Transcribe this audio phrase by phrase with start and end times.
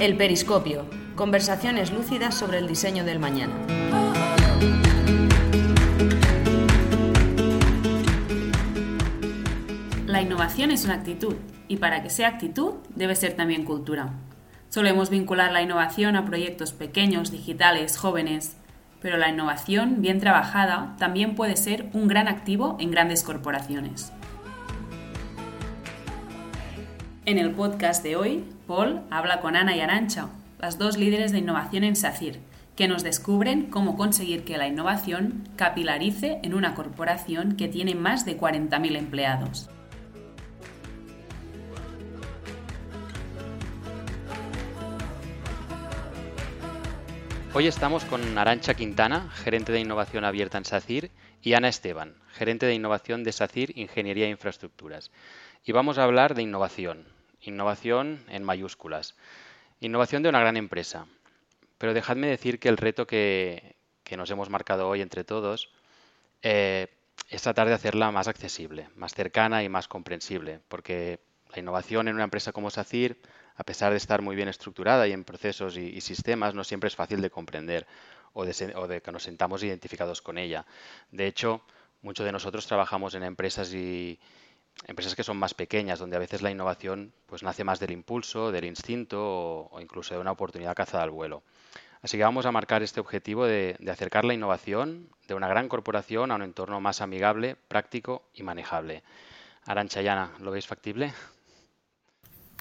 [0.00, 0.86] El Periscopio.
[1.14, 3.52] Conversaciones lúcidas sobre el diseño del mañana.
[10.06, 11.34] La innovación es una actitud
[11.68, 14.14] y para que sea actitud debe ser también cultura.
[14.70, 18.56] Solemos vincular la innovación a proyectos pequeños, digitales, jóvenes,
[19.02, 24.14] pero la innovación bien trabajada también puede ser un gran activo en grandes corporaciones.
[27.26, 30.28] En el podcast de hoy, Paul habla con Ana y Arancha,
[30.60, 32.38] las dos líderes de innovación en SACIR,
[32.76, 38.24] que nos descubren cómo conseguir que la innovación capilarice en una corporación que tiene más
[38.24, 39.68] de 40.000 empleados.
[47.52, 51.10] Hoy estamos con Arancha Quintana, gerente de innovación abierta en SACIR,
[51.42, 55.10] y Ana Esteban, gerente de innovación de SACIR Ingeniería e Infraestructuras.
[55.64, 57.09] Y vamos a hablar de innovación,
[57.42, 59.16] innovación en mayúsculas,
[59.80, 61.06] innovación de una gran empresa.
[61.78, 63.76] Pero dejadme decir que el reto que,
[64.16, 65.70] nos hemos marcado hoy entre todos
[66.42, 66.88] eh,
[67.28, 71.20] es tratar de hacerla más accesible, más cercana y más comprensible, porque
[71.52, 73.18] la innovación en una empresa como SACIR
[73.60, 76.96] a pesar de estar muy bien estructurada y en procesos y, sistemas, no siempre es
[76.96, 77.86] fácil de comprender
[78.32, 80.64] o de, que nos sentamos identificados con ella.
[81.10, 81.60] De hecho,
[82.00, 84.18] muchos de nosotros trabajamos en empresas y
[84.86, 88.52] empresas que son más pequeñas, donde a veces la innovación pues nace más del impulso,
[88.52, 91.42] del instinto o, incluso de una oportunidad cazada al vuelo.
[92.02, 95.68] Así que vamos a marcar este objetivo de, de, acercar la innovación de una gran
[95.68, 99.02] corporación a un entorno más amigable, práctico y manejable.
[99.66, 101.12] Arancha Yana, ¿lo veis factible?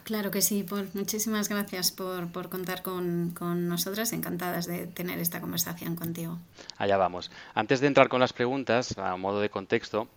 [0.10, 0.90] Claro que sí, Paul.
[0.96, 3.36] Muchísimas gracias por, contar con,
[3.68, 4.12] nosotras.
[4.12, 6.40] Encantadas de tener esta conversación contigo.
[6.78, 7.30] Allá vamos.
[7.54, 10.08] Antes de entrar con las preguntas, a modo de contexto,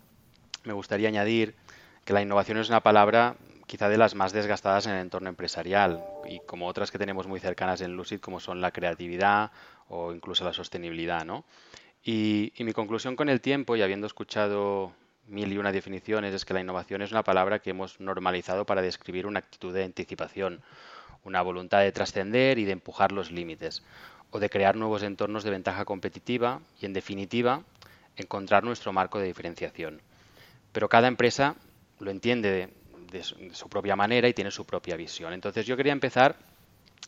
[0.65, 1.55] me gustaría añadir
[2.05, 3.37] que la innovación es una palabra
[3.67, 7.41] quizá de las más desgastadas en el entorno empresarial y como otras que tenemos muy
[7.41, 9.51] cercanas en Lucid, como son la creatividad
[9.89, 11.25] o incluso la sostenibilidad.
[11.25, 11.45] ¿no?
[12.05, 14.93] y mi conclusión con el tiempo, y habiendo escuchado
[15.27, 18.83] mil y una definiciones es que la innovación es una palabra que hemos normalizado para
[18.83, 20.63] describir una actitud de anticipación,
[21.25, 23.83] una voluntad de trascender y de empujar los límites,
[24.31, 27.63] o de crear nuevos entornos de ventaja competitiva y, en definitiva,
[28.17, 30.01] encontrar nuestro marco de diferenciación.
[30.73, 31.55] Pero cada empresa
[32.03, 32.69] lo entiende
[33.11, 35.33] de, su, propia manera y tiene su propia visión.
[35.33, 36.37] Entonces yo quería empezar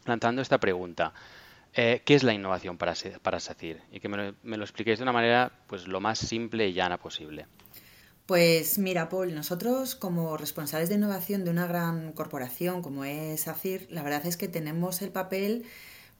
[0.06, 1.12] lanzando esta pregunta.
[1.74, 3.82] Eh, ¿Qué es la innovación para, para SACIR?
[3.90, 7.46] Y que me lo, expliquéis de una manera pues, lo más simple y llana posible.
[8.26, 13.86] Pues mira, Paul, nosotros como responsables de innovación de una gran corporación como es ACIR,
[13.90, 15.66] la verdad es que tenemos el papel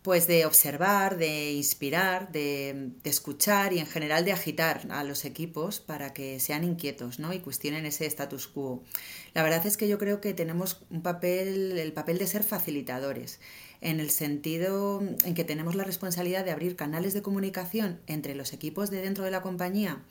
[0.05, 5.81] pues de observar, de inspirar, de, escuchar y en general de agitar a los equipos
[5.81, 7.33] para que sean inquietos ¿no?
[7.33, 8.85] y cuestionen ese status quo.
[9.33, 13.41] La verdad es que yo creo que tenemos un papel, el papel de ser facilitadores,
[13.81, 18.53] en el sentido en que tenemos la responsabilidad de abrir canales de comunicación entre los
[18.53, 20.03] equipos de dentro de la compañía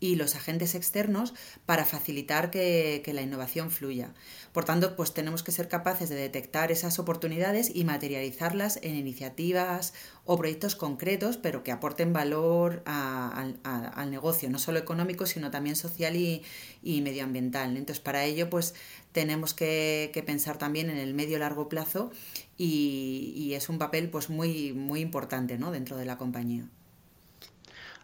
[0.00, 1.34] y los agentes externos
[1.66, 4.14] para facilitar que, la innovación fluya.
[4.52, 9.92] Por tanto, pues tenemos que ser capaces de detectar esas oportunidades y materializarlas en iniciativas
[10.24, 16.16] o proyectos concretos, pero que aporten valor al negocio, no solo económico, sino también social
[16.16, 16.42] y,
[16.82, 17.76] medioambiental.
[17.76, 18.74] Entonces, para ello, pues
[19.12, 22.10] tenemos que, pensar también en el medio largo plazo
[22.56, 25.72] y, es un papel pues muy, muy importante ¿no?
[25.72, 26.68] dentro de la compañía.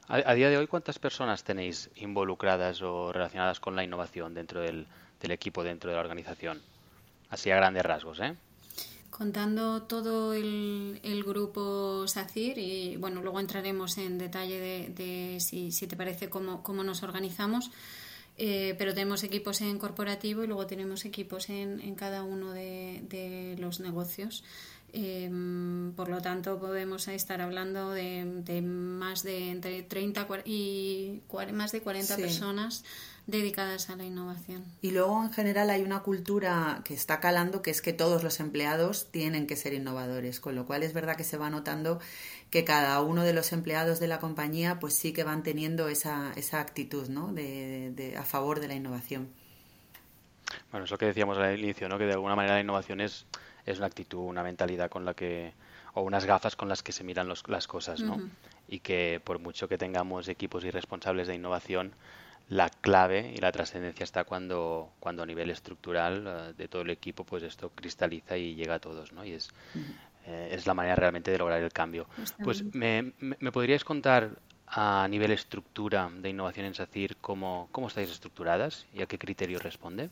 [0.09, 4.87] A, día de hoy, ¿cuántas personas tenéis involucradas o relacionadas con la innovación dentro del,
[5.21, 6.63] equipo, dentro de la organización?
[7.29, 8.37] Así a grandes rasgos, ¿eh?
[9.11, 16.31] Contando todo el, grupo SACIR y bueno, luego entraremos en detalle de, si, te parece
[16.31, 17.73] cómo, nos organizamos,
[18.39, 23.57] eh, pero tenemos equipos en corporativo y luego tenemos equipos en, en cada uno de
[23.59, 24.45] los negocios.
[24.93, 31.21] Em, por lo tanto, podemos estar hablando de, más de entre 30 y
[31.53, 32.85] más de 40 personas
[33.27, 34.65] dedicadas a la innovación.
[34.81, 38.39] Y luego, en general, hay una cultura que está calando, que es que todos los
[38.41, 42.01] empleados tienen que ser innovadores, con lo cual es verdad que se va notando
[42.51, 46.33] que cada uno de los empleados de la compañía, pues sí que van teniendo esa,
[46.37, 47.33] esa actitud, ¿no?
[47.33, 49.29] De, a favor de la innovación.
[50.71, 51.99] Bueno, es lo que decíamos al inicio, ¿no?
[51.99, 53.27] Que de alguna manera la innovación es
[53.67, 55.53] es una actitud, una mentalidad con la que,
[55.95, 58.17] o unas gafas con las que se miran las cosas, ¿no?
[58.69, 61.93] Y que por mucho que tengamos equipos y responsables de innovación,
[62.49, 66.91] la clave y la trascendencia está cuando, cuando a nivel estructural eh, de todo el
[66.91, 69.25] equipo, pues esto cristaliza y llega a todos, ¿no?
[69.25, 69.51] Y es,
[70.27, 72.07] eh, es la manera realmente de lograr el cambio.
[72.45, 74.31] Pues me, me, podríais contar
[74.69, 79.63] a nivel estructura de innovación en SACIR cómo, cómo estáis estructuradas y a qué criterios
[79.63, 80.11] responde.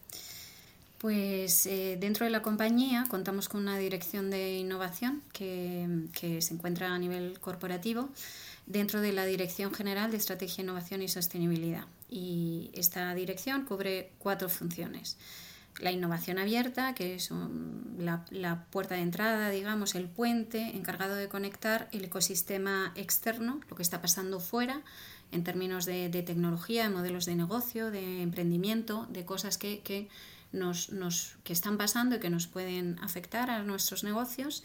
[1.04, 6.08] Pues eh, dentro de la compañía contamos con una dirección de innovación que,
[6.40, 8.08] se encuentra a nivel corporativo
[8.64, 11.84] dentro de la Dirección General de Estrategia, Innovación y Sostenibilidad.
[12.08, 15.18] Y esta dirección cubre cuatro funciones.
[15.78, 17.30] La innovación abierta, que es
[17.98, 23.76] la, la, puerta de entrada, digamos, el puente encargado de conectar el ecosistema externo, lo
[23.76, 24.80] que está pasando fuera,
[25.32, 30.08] en términos de, tecnología, de modelos de negocio, de emprendimiento, de cosas que
[30.54, 34.64] nos, que están pasando y que nos pueden afectar a nuestros negocios.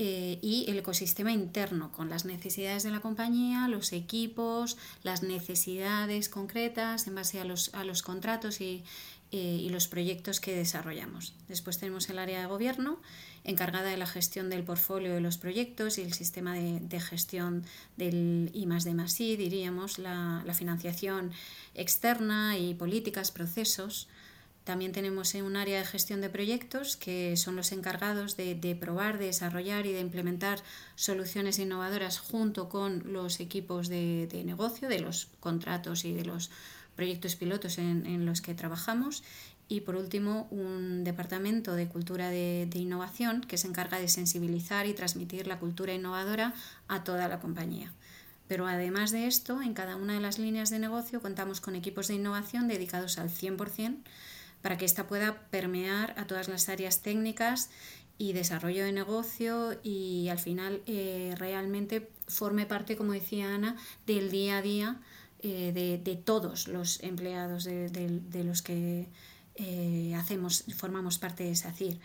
[0.00, 6.28] Eh, y el ecosistema interno con las necesidades de la compañía, los equipos, las necesidades
[6.28, 8.84] concretas en base a los, contratos y,
[9.32, 11.34] eh, y, los proyectos que desarrollamos.
[11.48, 13.00] Después tenemos el área de gobierno
[13.48, 17.64] encargada de la gestión del portfolio de los proyectos y el sistema de, gestión
[17.96, 21.32] del I más D más diríamos, la, la financiación
[21.74, 24.06] externa y políticas, procesos.
[24.68, 29.16] También tenemos un área de gestión de proyectos que son los encargados de, de, probar,
[29.16, 30.58] de desarrollar y de implementar
[30.94, 36.50] soluciones innovadoras junto con los equipos de, de negocio, de los contratos y de los
[36.96, 39.22] proyectos pilotos en, en, los que trabajamos.
[39.68, 44.84] Y por último, un departamento de cultura de, de innovación que se encarga de sensibilizar
[44.84, 46.52] y transmitir la cultura innovadora
[46.88, 47.94] a toda la compañía.
[48.48, 52.08] Pero además de esto, en cada una de las líneas de negocio contamos con equipos
[52.08, 54.02] de innovación dedicados al 100%
[54.62, 57.70] para que ésta pueda permear a todas las áreas técnicas
[58.18, 63.76] y desarrollo de negocio y al final eh, realmente forme parte, como decía Ana,
[64.06, 65.00] del día a día
[65.40, 69.08] eh, de, todos los empleados de los que
[69.58, 71.98] eh, hacemos, formamos parte de SACIR.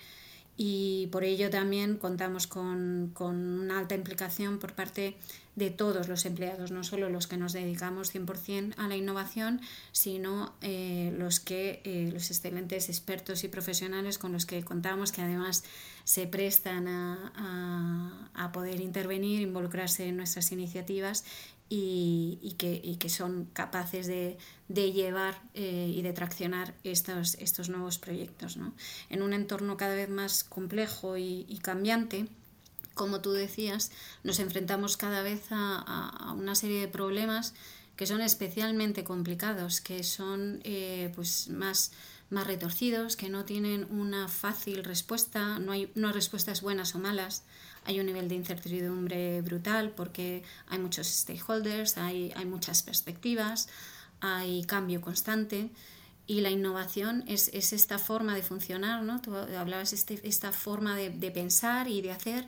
[0.57, 5.15] Y por ello también contamos con, con, una alta implicación por parte
[5.55, 9.61] de todos los empleados, no solo los que nos dedicamos 100% a la innovación,
[9.91, 15.21] sino eh, los, que, eh, los excelentes expertos y profesionales con los que contamos, que
[15.21, 15.63] además
[16.03, 21.23] se prestan a, a, poder intervenir, involucrarse en nuestras iniciativas
[21.69, 27.35] y, y, que, y que, son capaces de, de llevar eh, y de traccionar estos,
[27.35, 28.57] estos nuevos proyectos.
[28.57, 28.73] ¿no?
[29.09, 32.27] En un entorno cada vez más complejo y, cambiante,
[32.93, 33.91] como tú decías,
[34.23, 37.53] nos enfrentamos cada vez a, una serie de problemas
[37.95, 41.91] que son especialmente complicados, que son eh, pues más,
[42.29, 46.99] más retorcidos, que no tienen una fácil respuesta, no hay, no hay respuestas buenas o
[46.99, 47.43] malas
[47.85, 53.67] hay un nivel de incertidumbre brutal porque hay muchos stakeholders, hay, hay muchas perspectivas,
[54.21, 55.69] hay cambio constante
[56.25, 59.21] y la innovación es, es esta forma de funcionar, ¿no?
[59.21, 62.47] Tú hablabas de este, esta forma de, de, pensar y de hacer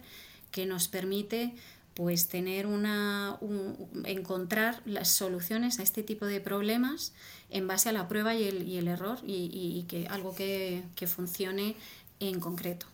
[0.52, 1.54] que nos permite
[1.94, 7.14] pues tener una un, encontrar las soluciones a este tipo de problemas
[7.50, 11.76] en base a la prueba y el, error y que algo que, que funcione
[12.20, 12.88] en concreto.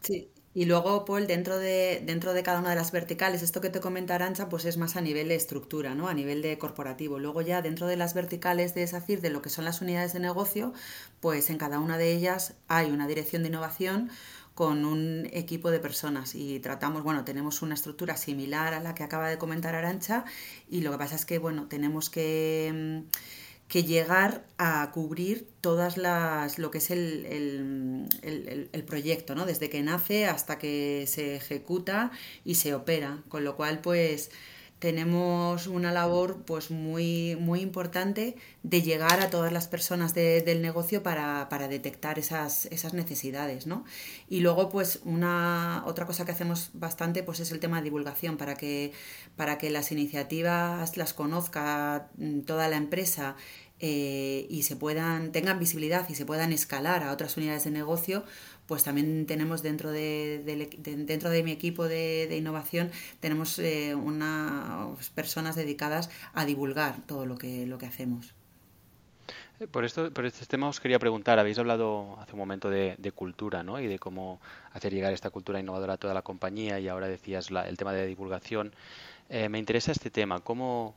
[0.00, 3.70] Sí, y luego, Paul, dentro de, dentro de cada una de las verticales, esto que
[3.70, 6.08] te comenta Arancha, pues es más a nivel de estructura, ¿no?
[6.08, 7.18] A nivel de corporativo.
[7.18, 10.20] Luego ya dentro de las verticales de SACIR, de lo que son las unidades de
[10.20, 10.74] negocio,
[11.20, 14.10] pues en cada una de ellas hay una dirección de innovación
[14.62, 19.02] con un equipo de personas y tratamos, bueno, tenemos una estructura similar a la que
[19.02, 20.24] acaba de comentar Arancha
[20.70, 23.02] y lo que pasa es que, bueno, tenemos que
[23.66, 29.46] que llegar a cubrir todas las lo que es el, el, el, el, proyecto, ¿no?
[29.46, 32.12] Desde que nace hasta que se ejecuta
[32.44, 33.22] y se opera.
[33.28, 34.30] Con lo cual, pues
[34.82, 38.34] tenemos una labor pues muy, muy importante
[38.64, 43.68] de llegar a todas las personas de, del negocio para, para, detectar esas, esas necesidades.
[43.68, 43.84] ¿no?
[44.28, 48.36] Y luego pues una otra cosa que hacemos bastante pues es el tema de divulgación
[48.36, 48.92] para que,
[49.36, 52.10] para que las iniciativas las conozca
[52.44, 53.36] toda la empresa
[53.84, 58.24] eh, y se puedan, tengan visibilidad y se puedan escalar a otras unidades de negocio,
[58.66, 62.90] pues también tenemos dentro de, de, de dentro de mi equipo de, de innovación,
[63.20, 68.34] tenemos eh, unas personas dedicadas a divulgar todo lo que, lo que hacemos.
[69.60, 73.12] Eh, por, esto, por este tema os quería preguntar, habéis hablado hace un momento de,
[73.14, 73.80] cultura ¿no?
[73.80, 74.40] y de cómo
[74.72, 78.06] hacer llegar esta cultura innovadora a toda la compañía y ahora decías el tema de
[78.06, 78.72] divulgación.
[79.28, 80.94] Eh, me interesa este tema, ¿cómo,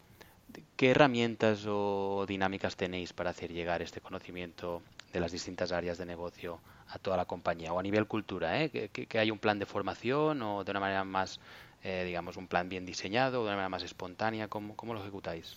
[0.75, 4.81] ¿qué herramientas o dinámicas tenéis para hacer llegar este conocimiento
[5.15, 8.69] de las distintas áreas de negocio a toda la compañía o a nivel cultura, ¿eh?
[8.69, 11.39] que, hay un plan de formación o de una manera más,
[11.84, 15.55] eh, digamos, un plan bien diseñado, de una manera más espontánea, ¿cómo, cómo lo ejecutáis?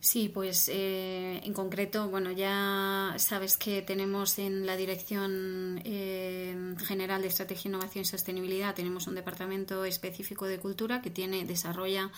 [0.00, 7.20] Sí, pues eh, en concreto, bueno, ya sabes que tenemos en la Dirección eh, General
[7.20, 12.10] de Estrategia, Innovación y Sostenibilidad, tenemos un departamento específico de cultura que tiene, desarrolla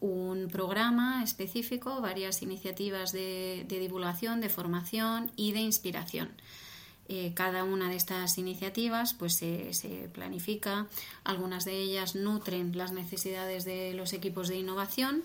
[0.00, 6.30] un programa específico, varias iniciativas de, divulgación, de formación y de inspiración.
[7.08, 10.86] Eh, cada una de estas iniciativas pues se, planifica,
[11.24, 15.24] algunas de ellas nutren las necesidades de los equipos de innovación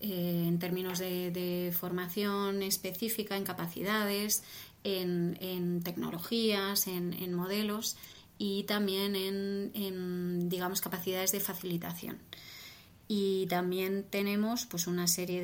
[0.00, 4.42] eh, en términos de, formación específica, en capacidades,
[4.84, 7.96] en, tecnologías, en, modelos
[8.36, 12.18] y también en, digamos, capacidades de facilitación
[13.14, 15.42] y también tenemos pues una serie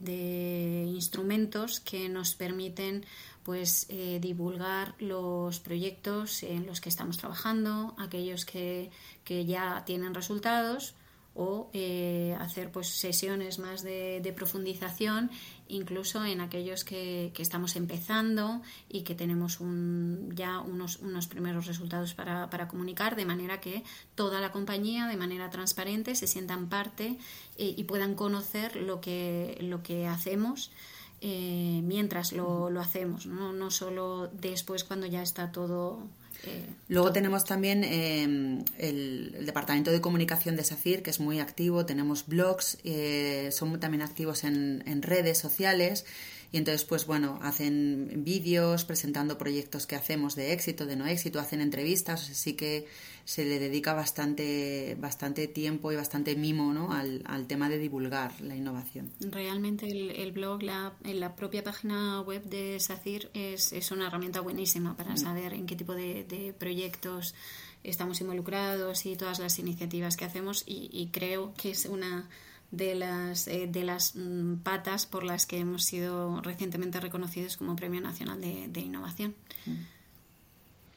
[0.00, 3.06] de, instrumentos que nos permiten
[3.42, 8.90] pues eh, divulgar los proyectos en los que estamos trabajando, aquellos que,
[9.24, 10.94] que ya tienen resultados
[11.34, 15.30] o eh, hacer pues sesiones más de, profundización
[15.68, 22.14] incluso en aquellos que, estamos empezando y que tenemos un, ya unos, unos primeros resultados
[22.14, 27.18] para, comunicar de manera que toda la compañía de manera transparente se sientan parte
[27.58, 30.70] eh, y puedan conocer lo que, lo que hacemos
[31.20, 33.52] eh, mientras lo, lo hacemos, ¿no?
[33.52, 36.08] no solo después cuando ya está todo
[36.88, 42.26] Luego tenemos también em, el, Departamento de Comunicación de SACIR, que es muy activo, tenemos
[42.26, 46.04] blogs, eh, son también activos en, en redes sociales.
[46.52, 51.40] Y entonces, pues bueno, hacen vídeos presentando proyectos que hacemos de éxito, de no éxito,
[51.40, 52.86] hacen entrevistas, así que
[53.26, 56.92] se le dedica bastante, bastante tiempo y bastante mimo ¿no?
[56.92, 59.10] al, al tema de divulgar la innovación.
[59.20, 64.40] Realmente el, blog, la, en la propia página web de SACIR es, es una herramienta
[64.40, 65.18] buenísima para mm.
[65.18, 67.34] saber en qué tipo de, de proyectos
[67.84, 72.28] estamos involucrados y todas las iniciativas que hacemos y creo que es una
[72.70, 77.76] de las, eh, de las mm, patas por las que hemos sido recientemente reconocidos como
[77.76, 79.34] Premio Nacional de, Innovación.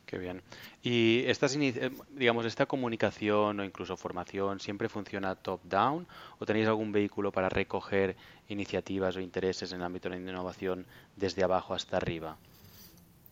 [0.05, 0.41] Qué bien.
[0.81, 6.07] ¿Y estas, eh, digamos, esta comunicación o incluso formación siempre funciona top-down
[6.39, 8.15] o tenéis algún vehículo para recoger
[8.47, 10.85] iniciativas o intereses en el ámbito de la innovación
[11.17, 12.37] desde abajo hasta arriba?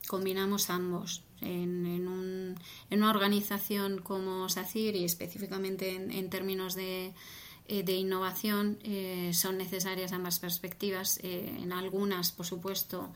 [0.07, 1.23] Combinamos ambos.
[1.39, 2.55] En, en, un,
[2.89, 7.13] en una organización como SACIR y específicamente en términos de,
[7.67, 11.19] eh, innovación eh, son necesarias ambas perspectivas.
[11.23, 13.13] En algunas, por supuesto,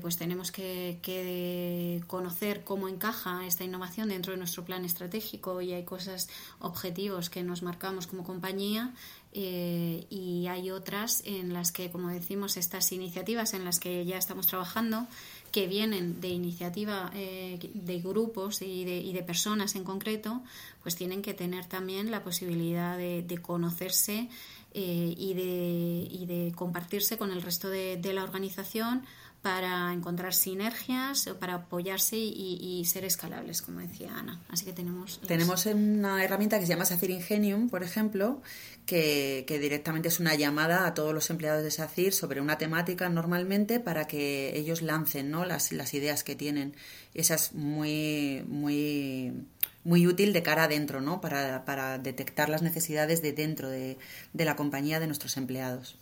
[0.00, 5.84] pues tenemos que, conocer cómo encaja esta innovación dentro de nuestro plan estratégico y hay
[5.84, 6.28] cosas,
[6.60, 8.92] objetivos que nos marcamos como compañía
[9.32, 14.46] y hay otras en las que, como decimos, estas iniciativas en las que ya estamos
[14.46, 15.08] trabajando
[15.54, 20.42] que vienen de iniciativa eh, de grupos y de, y de, personas en concreto,
[20.82, 24.28] pues tienen que tener también la posibilidad de, conocerse
[24.72, 29.04] eh, y, de, y, de, compartirse con el resto de, la organización
[29.44, 34.40] para encontrar sinergias, para apoyarse y, ser escalables, como decía Ana.
[34.48, 35.20] Así que tenemos...
[35.66, 38.40] Una herramienta que se llama SACIR Ingenium, por ejemplo,
[38.86, 43.80] que, directamente es una llamada a todos los empleados de SACIR sobre una temática normalmente
[43.80, 45.44] para que ellos lancen ¿no?
[45.44, 46.74] las, ideas que tienen.
[47.12, 49.46] Esa es muy, muy,
[49.84, 51.20] muy útil de cara adentro, ¿no?
[51.20, 53.98] para, detectar las necesidades de dentro de,
[54.32, 55.98] de la compañía de nuestros empleados.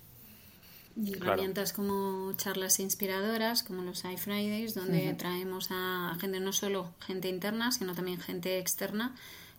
[0.95, 7.29] Y herramientas como charlas inspiradoras, como los iFridays, donde traemos a gente, no solo gente
[7.29, 9.15] interna, sino también gente externa,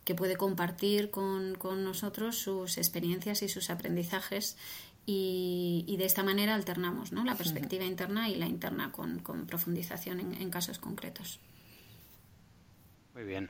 [0.06, 4.58] que puede compartir con, con nosotros sus experiencias y sus aprendizajes
[5.06, 7.26] y, y, de esta manera alternamos ¿no?
[7.26, 11.40] la perspectiva interna y la interna con, con profundización en, en, casos concretos.
[13.14, 13.50] Muy bien,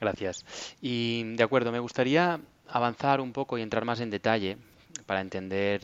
[0.00, 0.44] gracias.
[0.80, 4.56] Y de acuerdo, me gustaría avanzar un poco y entrar más en detalle
[5.04, 5.82] para entender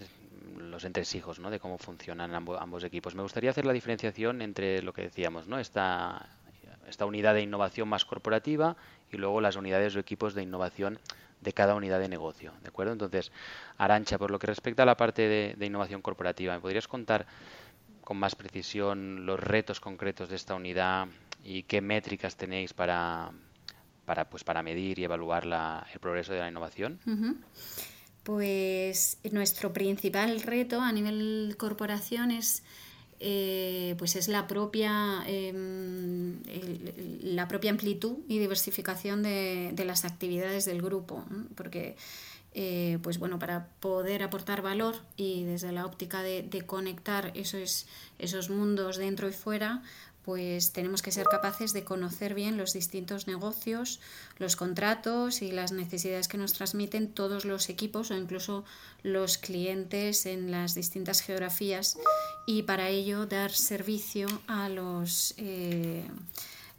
[0.72, 1.50] los entresijos ¿no?
[1.50, 3.14] de cómo funcionan ambos, equipos.
[3.14, 5.58] Me gustaría hacer la diferenciación entre lo que decíamos, ¿no?
[5.60, 6.28] esta,
[7.00, 8.76] unidad de innovación más corporativa
[9.10, 10.98] y luego las unidades o equipos de innovación
[11.40, 12.52] de cada unidad de negocio.
[12.62, 12.92] ¿De acuerdo?
[12.92, 13.30] Entonces,
[13.78, 17.26] Arancha, por lo que respecta a la parte de, innovación corporativa, ¿me podrías contar
[18.02, 21.08] con más precisión los retos concretos de esta unidad
[21.44, 23.32] y qué métricas tenéis para,
[24.30, 26.98] pues, para medir y evaluar la, el progreso de la innovación?
[28.22, 32.62] Pues nuestro principal reto a nivel corporación es,
[33.18, 36.40] eh, pues es la, propia, em,
[37.22, 41.24] la propia amplitud y diversificación de, las actividades del grupo,
[41.56, 41.96] porque
[42.54, 47.86] eh, pues bueno, para poder aportar valor y desde la óptica de, de conectar esos,
[48.18, 49.82] esos mundos dentro y fuera,
[50.24, 54.00] pues tenemos que ser capaces de conocer bien los distintos negocios,
[54.38, 58.64] los contratos y las necesidades que nos transmiten todos los equipos o incluso
[59.02, 61.98] los clientes en las distintas geografías
[62.46, 66.04] y para ello dar servicio a los eh,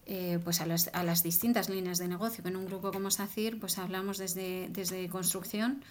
[0.06, 2.44] eh, pues a las, a las, distintas líneas de negocio.
[2.46, 5.84] En un grupo como SACIR pues hablamos desde, desde construcción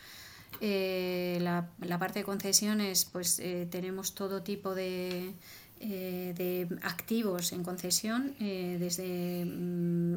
[0.61, 5.33] la, la, parte de concesiones, pues tenemos todo tipo de,
[5.83, 10.17] de activos en concesión, desde mm,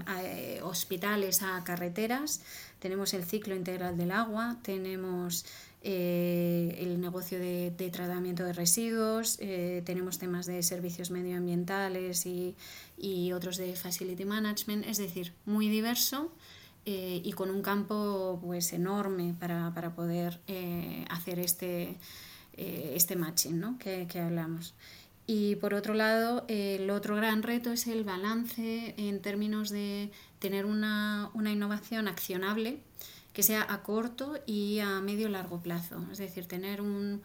[0.63, 2.41] hospitales a carreteras.
[2.79, 5.45] Tenemos el ciclo integral del agua, tenemos
[5.87, 12.55] eh, el negocio de, tratamiento de residuos, eh, tenemos temas de servicios medioambientales y,
[13.31, 16.31] otros de facility management, es decir, muy diverso
[16.87, 20.39] eh, y con un campo pues enorme para, poder
[21.11, 21.97] hacer este,
[22.57, 23.77] este matching ¿no?
[23.77, 24.73] que, que hablamos.
[25.27, 30.65] Y por otro lado, el otro gran reto es el balance en términos de tener
[30.65, 32.79] una, una innovación accionable
[33.33, 36.05] que sea a corto y a medio largo plazo.
[36.11, 37.21] Es decir, tener un,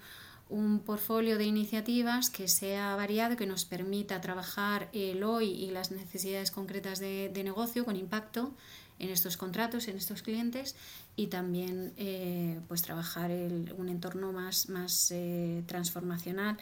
[0.50, 5.92] un portfolio de iniciativas que sea variado, que nos permita trabajar el hoy y las
[5.92, 8.52] necesidades concretas de, negocio con impacto
[8.98, 10.74] en estos contratos, en estos clientes
[11.16, 16.58] y también eh, pues trabajar el, un entorno más, más eh, transformacional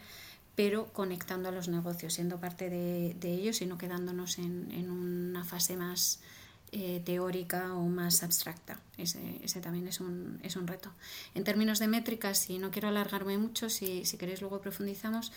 [0.59, 5.77] pero conectando a los negocios, siendo parte de, ellos y no quedándonos en, una fase
[5.77, 6.19] más,
[6.73, 8.77] eh, teórica o más abstracta.
[8.97, 10.91] Ese, también es un, es un, reto.
[11.33, 15.31] En términos de métricas, y no quiero alargarme mucho, si, queréis luego profundizamos,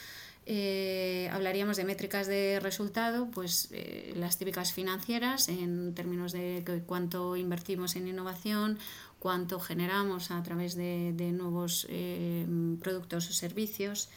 [0.45, 7.37] eh, hablaríamos de métricas de resultado, pues eh, las típicas financieras en términos de cuánto
[7.37, 8.77] invertimos en innovación,
[9.21, 11.87] cuánto generamos a través de nuevos
[12.81, 14.09] productos o servicios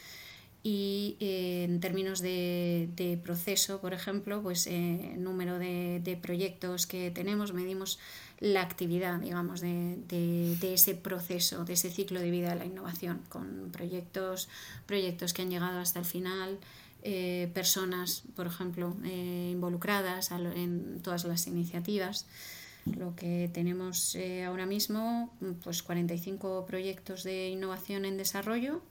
[0.68, 7.52] y eh, en términos de, proceso, por ejemplo, pues eh, número de, proyectos que tenemos,
[7.52, 8.00] medimos
[8.40, 13.70] la actividad, digamos, de, ese proceso, de ese ciclo de vida de la innovación, con
[13.70, 14.48] proyectos,
[14.86, 16.58] proyectos que han llegado hasta el final,
[17.04, 22.26] eh, personas, por ejemplo, involucradas en todas las iniciativas.
[22.86, 25.32] Lo que tenemos ahora mismo,
[25.62, 28.82] pues 45 proyectos de innovación en desarrollo,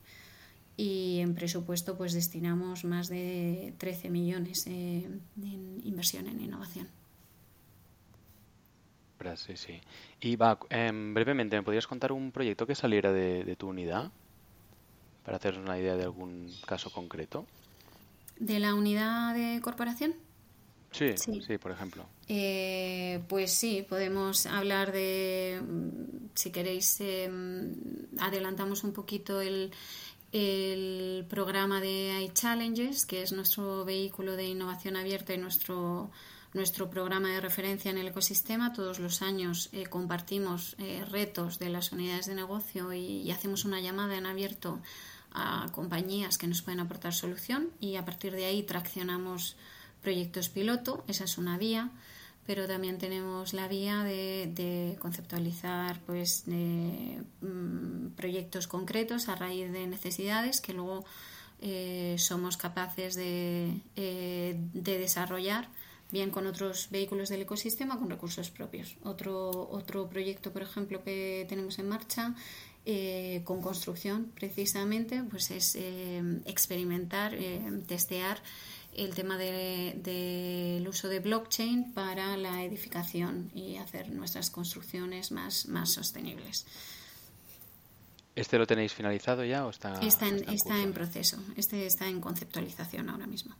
[0.77, 5.07] y en presupuesto pues destinamos más de 13 millones eh,
[5.41, 6.87] en inversión en innovación.
[9.35, 9.81] Sí, sí.
[10.21, 14.11] Y va, em, brevemente, ¿me podrías contar un proyecto que saliera de, tu unidad?
[15.23, 17.47] Para hacernos una idea de algún caso concreto.
[18.39, 20.13] ¿De la unidad de corporación?
[20.91, 22.05] Sí, sí, por ejemplo.
[22.27, 27.73] Eh, pues sí, podemos hablar de, mm, si queréis, em,
[28.19, 29.71] adelantamos un poquito el,
[30.35, 36.11] el programa de iChallenges, que es nuestro vehículo de innovación abierta y nuestro,
[36.53, 38.73] nuestro programa de referencia en el ecosistema.
[38.73, 43.79] Todos los años eh, compartimos eh, retos de las unidades de negocio y, hacemos una
[43.79, 44.81] llamada en abierto
[45.31, 49.55] a compañías que nos pueden aportar solución y a partir de ahí traccionamos
[50.01, 51.05] proyectos piloto.
[51.07, 51.91] Esa es una vía
[52.45, 60.61] pero también tenemos la vía de, conceptualizar pues, mm, proyectos concretos a raíz de necesidades
[60.61, 61.05] que luego
[61.61, 65.67] eh, somos capaces de, eh, de, desarrollar
[66.11, 68.95] bien con otros vehículos del ecosistema con recursos propios.
[69.03, 72.35] Otro, otro proyecto, por ejemplo, que tenemos en marcha
[72.85, 75.75] eh, con construcción precisamente pues es
[76.45, 77.35] experimentar,
[77.87, 78.37] testear
[78.95, 85.67] el tema del de, uso de blockchain para la edificación y hacer nuestras construcciones más,
[85.67, 86.65] más sostenibles.
[88.35, 91.37] ¿Este lo tenéis finalizado ya o está, está, en, está, en, proceso?
[91.55, 93.55] Este está en conceptualización ahora mismo.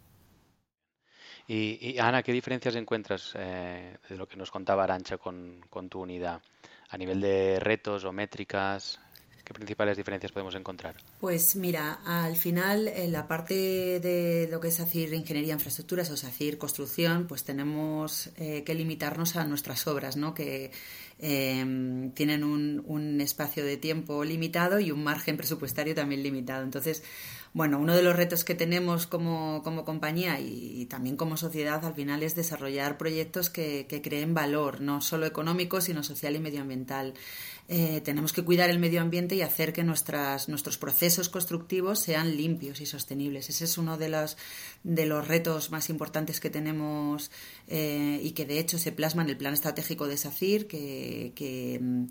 [1.47, 6.01] Y, Ana, ¿qué diferencias encuentras eh, de lo que nos contaba Arancha con, con tu
[6.01, 6.41] unidad?
[6.89, 8.99] A nivel de retos o métricas,
[9.45, 10.95] ¿Qué principales diferencias podemos encontrar?
[11.19, 13.53] Pues mira, al final, en la parte
[13.99, 19.36] de lo que es decir ingeniería infraestructuras o decir construcción, pues tenemos eh, que limitarnos
[19.36, 20.34] a nuestras obras, ¿no?
[20.34, 20.71] Que
[21.19, 26.63] em, tienen un, un espacio de tiempo limitado y un margen presupuestario también limitado.
[26.63, 27.03] Entonces,
[27.55, 32.21] bueno, uno de los retos que tenemos como, compañía y, también como sociedad al final
[32.21, 37.13] es desarrollar proyectos que, creen valor, no solo económico, sino social y medioambiental.
[37.67, 42.80] Eh, tenemos que cuidar el medio ambiente y hacer que nuestros procesos constructivos sean limpios
[42.80, 43.49] y sostenibles.
[43.49, 44.38] Ese es uno de los,
[44.84, 47.32] de los retos más importantes que tenemos
[47.67, 52.04] eh, y que de hecho se plasma en el plan estratégico de SACIR, que, mm,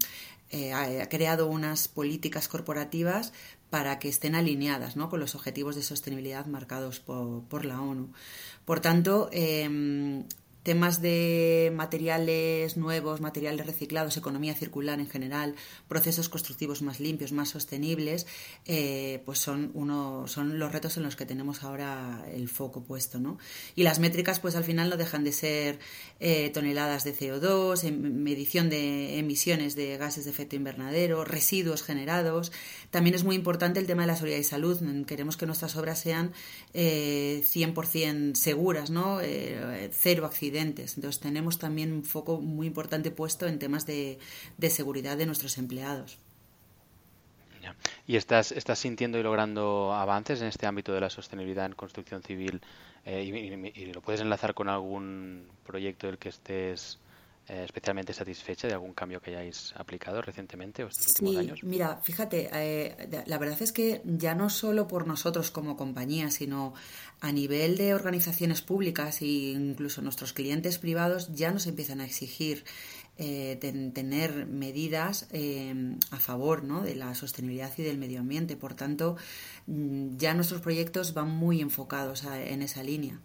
[0.51, 3.33] eh, ha creado unas políticas corporativas
[3.71, 5.09] para que estén alineadas ¿no?
[5.09, 8.13] con los objetivos de sostenibilidad marcados por, la ONU.
[8.65, 10.25] Por tanto, em,
[10.65, 15.55] temas de materiales nuevos, materiales reciclados, economía circular en general,
[15.89, 18.27] procesos constructivos más limpios, más sostenibles,
[18.65, 23.21] eh, pues son uno, son los retos en los que tenemos ahora el foco puesto,
[23.21, 23.39] ¿no?
[23.77, 25.79] Y las métricas, pues al final no dejan de ser
[26.19, 32.53] eh, toneladas de CO2, em, medición de emisiones de gases de efecto invernadero, residuos generados.
[32.91, 34.81] También es muy importante el tema de la seguridad y salud.
[35.07, 36.33] Queremos que nuestras obras sean
[36.73, 39.21] eh, 100% seguras, ¿no?
[39.21, 44.19] Eh, cero accidentes entonces tenemos también un foco muy importante puesto en temas de,
[44.69, 46.19] seguridad de nuestros empleados.
[48.07, 52.23] ¿Y estás, estás sintiendo y logrando avances en este ámbito de la sostenibilidad en construcción
[52.23, 52.61] civil?
[53.07, 56.99] Eh, y, lo puedes enlazar con algún proyecto del que estés
[57.47, 61.63] eh, especialmente satisfecha de algún cambio que hayáis aplicado recientemente o estos últimos años?
[61.63, 66.73] Mira, fíjate, eh, la verdad es que ya no solo por nosotros como compañía, sino
[67.21, 72.65] a nivel de organizaciones públicas e incluso nuestros clientes privados ya nos empiezan a exigir
[73.19, 73.57] eh,
[73.95, 75.29] tener medidas
[76.11, 76.83] a favor ¿no?
[76.83, 78.57] de la sostenibilidad y del medio ambiente.
[78.57, 79.17] Por tanto,
[79.67, 83.21] mm, ya nuestros proyectos van muy enfocados en esa línea.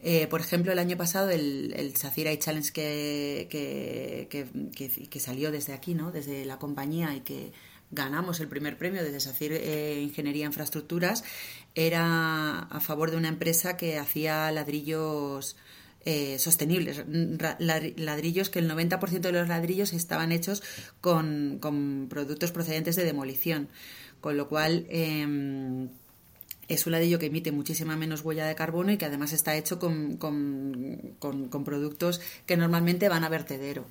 [0.00, 5.94] Eh, por ejemplo, el año pasado el, el Safira Challenge que, que, salió desde aquí,
[5.94, 6.12] ¿no?
[6.12, 7.52] desde la compañía y que
[7.90, 11.24] ganamos el primer premio desde SACIR eh, Ingeniería e Infraestructuras,
[11.74, 15.56] era a favor de una empresa que hacía ladrillos
[16.04, 17.04] eh, sostenibles,
[17.58, 20.62] ladrillos que el 90% de los ladrillos estaban hechos
[21.00, 23.68] con, con, productos procedentes de demolición,
[24.20, 24.86] con lo cual...
[24.90, 25.88] Em,
[26.68, 29.78] es un ladrillo que emite muchísima menos huella de carbono y que además está hecho
[29.78, 33.86] con, con, productos que normalmente van a vertedero.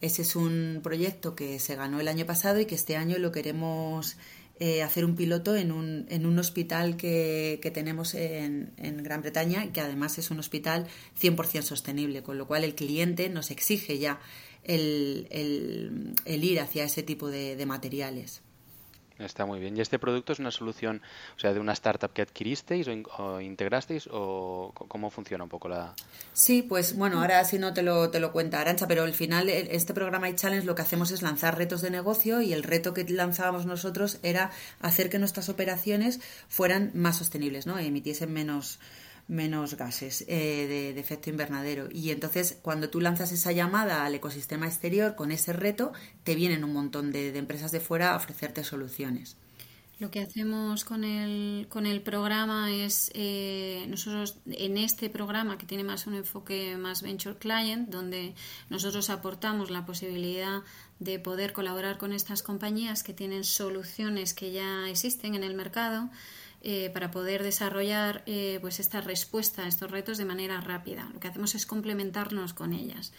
[0.00, 3.32] Ese es un proyecto que se ganó el año pasado y que este año lo
[3.32, 4.16] queremos
[4.58, 9.22] eh, hacer un piloto en un, en un hospital que, que tenemos en, en, Gran
[9.22, 10.86] Bretaña que además es un hospital
[11.20, 14.20] 100% sostenible, con lo cual el cliente nos exige ya
[14.64, 18.42] el, el, ir hacia ese tipo de materiales.
[19.18, 19.76] Está muy bien.
[19.76, 21.00] ¿Y este producto es una solución,
[21.36, 22.86] o sea, de una startup que adquiristeis
[23.18, 25.94] o, integrasteis o cómo funciona un poco la...?
[26.34, 29.48] Sí, pues bueno, ahora si no te lo, te lo cuenta Arancha, pero al final
[29.48, 33.04] este programa iChallenge lo que hacemos es lanzar retos de negocio y el reto que
[33.08, 34.50] lanzábamos nosotros era
[34.80, 37.78] hacer que nuestras operaciones fueran más sostenibles, ¿no?
[37.78, 38.78] Emitiesen menos
[39.28, 41.88] menos gases eh, de, efecto invernadero.
[41.90, 45.92] Y entonces, cuando tú lanzas esa llamada al ecosistema exterior con ese reto,
[46.24, 49.36] te vienen un montón de, empresas de fuera a ofrecerte soluciones.
[49.98, 55.64] Lo que hacemos con el, con el programa es, eh, nosotros en este programa que
[55.64, 58.34] tiene más un enfoque más venture client, donde
[58.68, 60.62] nosotros aportamos la posibilidad
[60.98, 66.10] de poder colaborar con estas compañías que tienen soluciones que ya existen en el mercado,
[66.62, 71.08] eh, para poder desarrollar eh, pues esta respuesta a estos retos de manera rápida.
[71.12, 73.12] Lo que hacemos es complementarnos con ellas.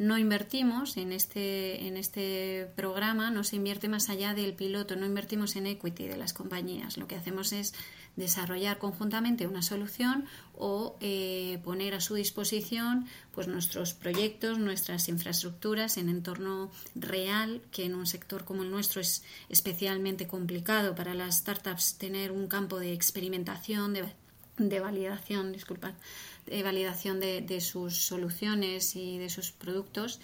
[0.00, 5.04] No invertimos en este, en este programa, no se invierte más allá del piloto, no
[5.04, 6.96] invertimos en equity de las compañías.
[6.96, 7.74] Lo que hacemos es
[8.16, 10.24] desarrollar conjuntamente una solución
[10.56, 17.84] o eh, poner a su disposición pues nuestros proyectos, nuestras infraestructuras en entorno real, que
[17.84, 22.78] en un sector como el nuestro es especialmente complicado para las startups tener un campo
[22.78, 24.06] de experimentación, de,
[24.68, 25.94] de validación, disculpad,
[26.46, 30.20] de validación de, de sus soluciones y de sus productos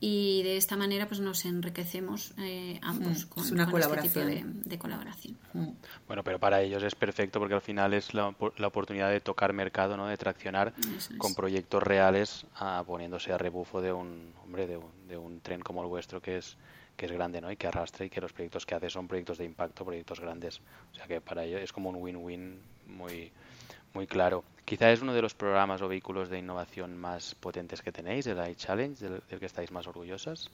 [0.00, 4.28] y de esta manera pues nos enriquecemos eh, ambos mm, con, es una colaboración.
[4.30, 5.36] este tipo de, colaboración.
[5.54, 5.70] Mm.
[6.06, 9.52] Bueno, pero para ellos es perfecto porque al final es la, la oportunidad de tocar
[9.52, 10.06] mercado, ¿no?
[10.06, 10.72] de traccionar
[11.18, 15.60] con proyectos reales a, poniéndose a rebufo de un hombre de un, de un tren
[15.60, 16.56] como el vuestro que es
[16.96, 17.50] que es grande ¿no?
[17.50, 20.60] y que arrastra y que los proyectos que hace son proyectos de impacto, proyectos grandes.
[20.92, 23.30] O sea que para ellos es como un win-win muy,
[23.94, 24.44] muy claro.
[24.64, 28.38] Quizá es uno de los programas o vehículos de innovación más potentes que tenéis, el
[28.50, 30.50] iChallenge, del, del que estáis más orgullosas.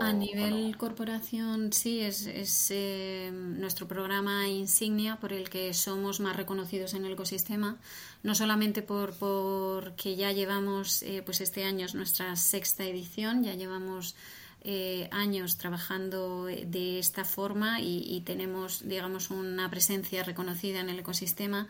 [0.00, 6.36] a nivel corporación, sí, es, es eh, nuestro programa insignia por el que somos más
[6.36, 7.76] reconocidos en el ecosistema,
[8.22, 13.54] no solamente por porque ya llevamos, eh, pues este año es nuestra sexta edición, ya
[13.54, 14.14] llevamos
[14.68, 21.68] eh, años trabajando de esta forma y, tenemos, digamos, una presencia reconocida en el ecosistema,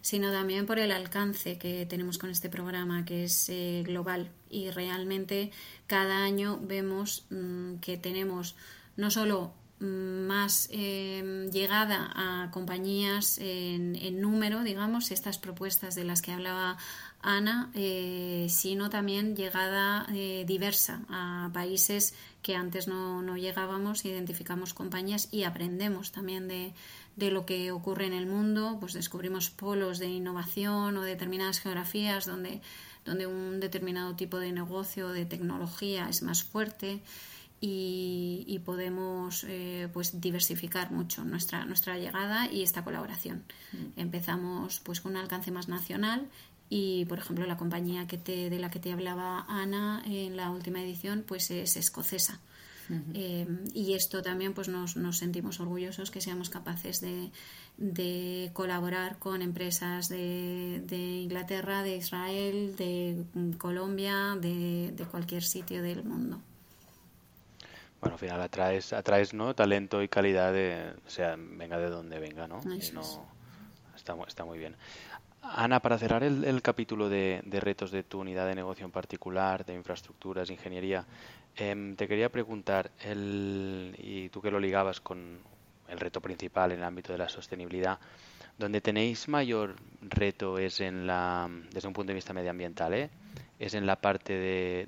[0.00, 4.30] sino también por el alcance que tenemos con este programa, que es eh, global.
[4.48, 5.50] Y realmente
[5.88, 8.54] cada año vemos mm, que tenemos
[8.96, 16.32] no solo más em, llegada a compañías en, número, digamos, estas propuestas de las que
[16.32, 16.78] hablaba
[17.20, 24.72] Ana, eh, sino también llegada eh, diversa a países que antes no, no, llegábamos, identificamos
[24.72, 26.72] compañías y aprendemos también de,
[27.16, 32.26] de lo que ocurre en el mundo, pues descubrimos polos de innovación o determinadas geografías
[32.26, 32.60] donde
[33.06, 37.00] donde un determinado tipo de negocio, de tecnología es más fuerte
[37.60, 43.44] y, podemos eh, pues diversificar mucho nuestra, nuestra llegada y esta colaboración.
[43.72, 44.00] Mm.
[44.00, 46.26] Empezamos pues con un alcance más nacional
[46.68, 50.50] y por ejemplo la compañía que te, de la que te hablaba Ana en la
[50.50, 52.40] última edición pues es escocesa.
[53.14, 57.32] Eh, y esto también pues nos, nos, sentimos orgullosos que seamos capaces de,
[57.78, 63.24] de colaborar con empresas de, de, Inglaterra, de Israel, de
[63.58, 66.40] Colombia, de, de cualquier sitio del mundo
[68.06, 69.54] bueno, al final atraes, atraes ¿no?
[69.54, 72.60] talento y calidad, de, o sea, venga de donde venga, ¿no?
[73.94, 74.76] está, está muy bien.
[75.42, 79.74] Ana, para cerrar el, capítulo de, retos de tu unidad de negocio en particular, de
[79.74, 81.06] infraestructuras, ingeniería,
[81.54, 85.38] em, te quería preguntar, el, y tú que lo ligabas con
[85.88, 87.98] el reto principal en el ámbito de la sostenibilidad,
[88.58, 93.10] donde tenéis mayor reto es en la, desde un punto de vista medioambiental, ¿eh?
[93.58, 94.34] Es en la parte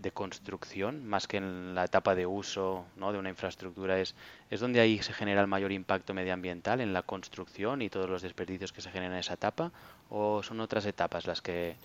[0.00, 3.12] de, construcción, más que en la etapa de uso ¿no?
[3.12, 3.98] de una infraestructura.
[3.98, 4.14] Es,
[4.50, 8.22] es donde ahí se genera el mayor impacto medioambiental, en la construcción y todos los
[8.22, 9.72] desperdicios que se generan en esa etapa,
[10.10, 11.76] o son otras etapas las que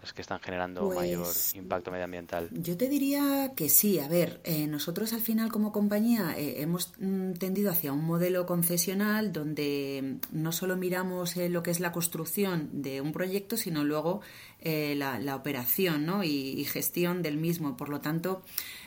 [0.00, 2.48] las que están generando mayor pues, impacto medioambiental?
[2.52, 3.98] Yo te diría que sí.
[3.98, 8.46] A ver, eh, nosotros al final como compañía eh, hemos mm, tendido hacia un modelo
[8.46, 13.56] concesional donde mm, no solo miramos eh, lo que es la construcción de un proyecto,
[13.56, 14.20] sino luego
[14.62, 16.22] la, operación ¿no?
[16.22, 17.76] y, gestión del mismo.
[17.76, 18.42] Por lo tanto,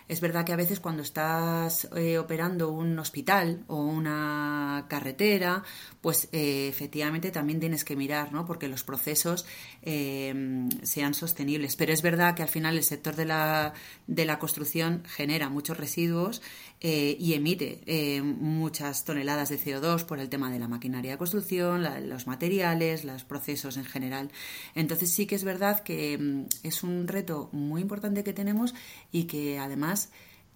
[0.07, 5.63] es verdad que a veces cuando estás eh, operando un hospital o una carretera,
[6.01, 8.45] pues eh, efectivamente también tienes que mirar, ¿no?
[8.45, 9.45] Porque los procesos
[9.81, 11.75] eh, sean sostenibles.
[11.75, 13.73] Pero es verdad que al final el sector de la,
[14.07, 16.41] de la construcción genera muchos residuos
[16.85, 22.27] y emite muchas toneladas de CO2 por el tema de la maquinaria de construcción, los
[22.27, 24.31] materiales, los procesos en general.
[24.75, 28.73] Entonces sí que es verdad que mm, es un reto muy importante que tenemos
[29.11, 30.09] y que además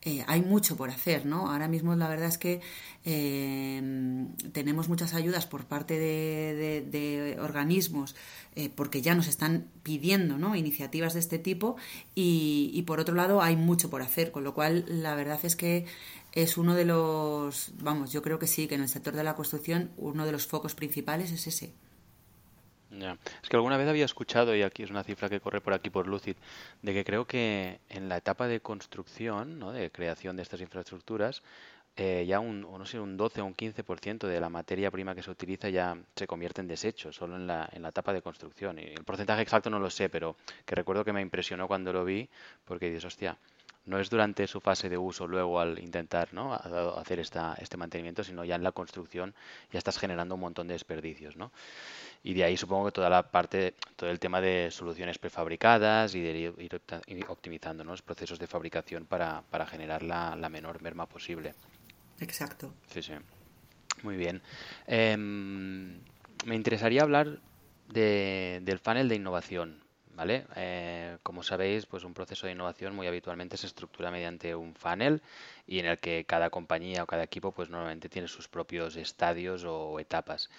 [0.04, 1.52] eh, hay mucho por hacer, ¿no?
[1.52, 2.62] Ahora mismo la verdad es que
[3.04, 3.82] eh,
[4.54, 8.16] tenemos muchas ayudas por parte de, organismos
[8.56, 10.56] eh, porque ya nos están pidiendo ¿no?
[10.56, 11.78] iniciativas de este tipo
[12.16, 15.86] y, por otro lado hay mucho por hacer, con lo cual la verdad es que
[16.34, 19.36] es uno de los, vamos, yo creo que sí, que en el sector de la
[19.36, 21.74] construcción uno de los focos principales es ese.
[22.90, 25.90] Es que alguna vez había escuchado, y aquí es una cifra que corre por aquí
[25.90, 26.36] por Lucid,
[26.82, 29.72] de que creo que en la etapa de construcción, ¿no?
[29.72, 31.44] de creación de estas infraestructuras,
[32.00, 35.24] eh, ya un, no sé, un 12 o un 15% de la materia prima que
[35.24, 38.78] se utiliza ya se convierte en desecho, solo en la, en la etapa de construcción.
[38.78, 40.36] Y el porcentaje exacto no lo sé, pero
[40.66, 42.30] que recuerdo que me impresionó cuando lo vi,
[42.66, 43.38] porque dices, hostia,
[43.88, 46.54] no es durante su fase de uso luego al intentar ¿no?
[46.54, 49.34] hacer esta, este mantenimiento, sino ya en la construcción
[49.72, 51.38] ya estás generando un montón de desperdicios.
[51.38, 51.52] ¿no?
[52.24, 56.22] Y de ahí supongo que toda la parte, todo el tema de soluciones prefabricadas y
[56.22, 56.82] de ir,
[57.30, 61.54] optimizando los procesos de fabricación para, para generar la, la, menor merma posible.
[62.20, 62.74] Exacto.
[62.92, 63.14] Sí, sí.
[64.04, 64.42] Muy bien.
[64.86, 66.00] Em,
[66.46, 67.40] me interesaría hablar
[67.88, 69.87] de, del panel de innovación.
[70.18, 70.48] ¿Vale?
[70.56, 75.22] Eh, como sabéis, pues un proceso de innovación muy habitualmente se estructura mediante un funnel
[75.68, 79.64] y en el que cada compañía o cada equipo pues normalmente tiene sus propios estadios
[79.64, 80.50] o etapas.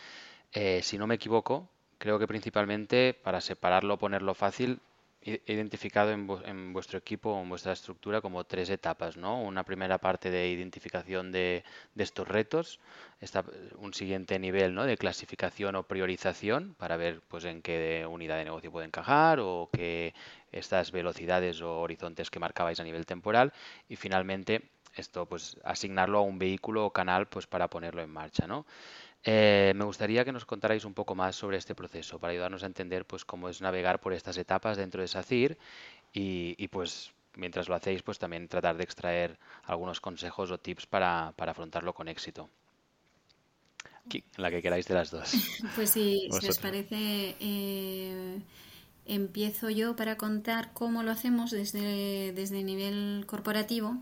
[0.53, 1.69] Eh, si no me equivoco,
[1.99, 4.79] creo que principalmente para separarlo o ponerlo fácil,
[5.23, 9.43] identificado en, vuestro equipo o en vuestra estructura como tres etapas, ¿no?
[9.43, 11.65] Una primera parte de identificación de,
[11.97, 12.81] estos retos,
[13.77, 14.85] un siguiente nivel ¿no?
[14.85, 19.69] de clasificación o priorización para ver pues en qué unidad de negocio puede encajar o
[19.73, 20.15] qué
[20.53, 23.53] estas velocidades o horizontes que marcabais a nivel temporal
[23.89, 28.47] y finalmente esto pues asignarlo a un vehículo o canal pues para ponerlo en marcha,
[28.47, 28.67] ¿no?
[29.25, 32.67] Eh, me gustaría que nos contarais un poco más sobre este proceso para ayudarnos a
[32.67, 35.59] entender pues, cómo es navegar por estas etapas dentro de SACIR
[36.13, 41.29] y, pues mientras lo hacéis pues también tratar de extraer algunos consejos o tips para,
[41.37, 42.49] afrontarlo con éxito.
[44.37, 45.33] la que queráis de las dos.
[45.75, 48.41] Pues sí, si os parece, eh,
[49.07, 53.97] empiezo yo para contar cómo lo hacemos desde, desde el nivel corporativo.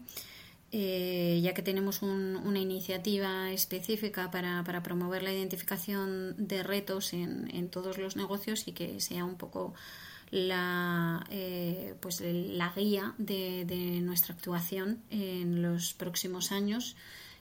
[0.78, 7.96] Eh, ya que tenemos una iniciativa específica para, promover la identificación de retos en, todos
[7.96, 9.72] los negocios y que sea un poco
[10.30, 16.94] la, eh, pues la guía de, nuestra actuación en los próximos años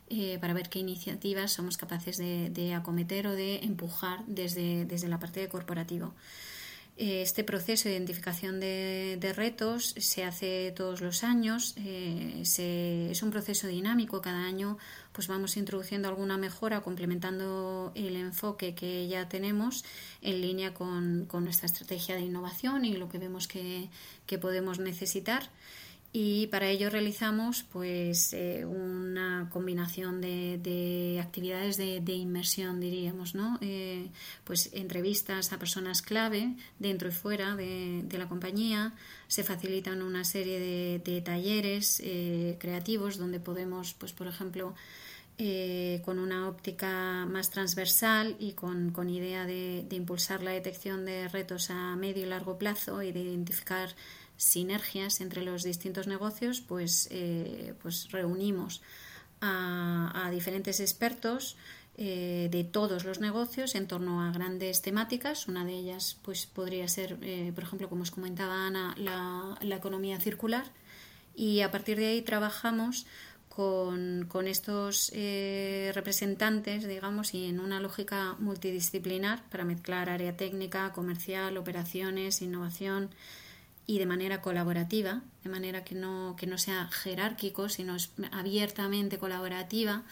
[0.10, 5.20] eh, para ver qué iniciativas somos capaces de, acometer o de empujar desde, desde la
[5.20, 6.14] parte de corporativo.
[6.98, 12.42] Eh, este proceso de identificación de, retos se hace todos los años, eh,
[13.12, 14.78] es un proceso dinámico, cada año
[15.12, 19.84] pues vamos introduciendo alguna mejora, complementando el enfoque que ya tenemos
[20.22, 23.90] en línea con, nuestra estrategia de innovación y lo que vemos que
[24.40, 25.50] podemos necesitar
[26.18, 34.08] y para ello realizamos pues eh, una combinación de, actividades de, inmersión diríamos no eh,
[34.46, 38.94] pues entrevistas a personas clave dentro y fuera de, la compañía
[39.28, 44.74] se facilitan una serie de, talleres eh, creativos donde podemos pues por ejemplo
[46.06, 51.72] con una óptica más transversal y con, con idea de, impulsar la detección de retos
[51.72, 53.90] a medio y largo plazo y de identificar
[54.38, 58.82] sinergias entre los distintos negocios, pues, eh, pues reunimos
[59.42, 61.56] a, diferentes expertos
[61.98, 65.48] eh, de todos los negocios en torno a grandes temáticas.
[65.48, 69.76] Una de ellas pues, podría ser, eh, por ejemplo, como os comentaba Ana, la, la,
[69.76, 70.66] economía circular.
[71.36, 73.06] Y a partir de ahí trabajamos
[73.50, 81.58] con, con estos representantes, digamos, y en una lógica multidisciplinar para mezclar área técnica, comercial,
[81.58, 83.12] operaciones, innovación,
[83.88, 87.98] y de manera colaborativa, de manera que no, que no sea jerárquico, sino
[88.32, 90.04] abiertamente colaborativa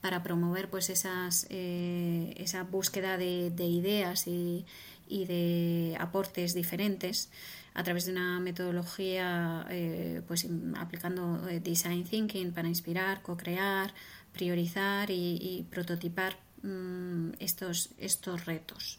[0.00, 4.66] para promover pues esas, eh, esa búsqueda de, ideas y,
[5.08, 7.30] de aportes diferentes
[7.74, 13.94] a través de una metodología eh, pues aplicando eh, design thinking para inspirar, co-crear,
[14.32, 18.98] priorizar y, prototipar mm, estos, estos retos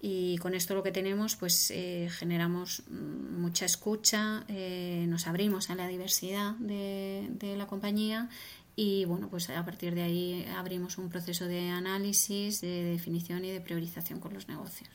[0.00, 5.74] y con esto lo que tenemos pues eh, generamos mucha escucha eh, nos abrimos a
[5.74, 8.28] la diversidad de, la compañía
[8.74, 13.50] y bueno pues a partir de ahí abrimos un proceso de análisis de definición y
[13.50, 14.90] de priorización con los negocios.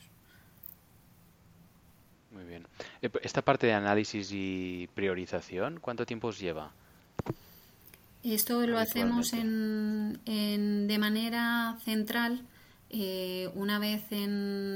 [2.32, 2.68] Muy bien.
[3.02, 6.72] Eh, esta parte de análisis y priorización cuánto tiempo os lleva
[8.24, 12.44] esto lo hacemos en, en, de manera central
[12.94, 14.04] eh, una vez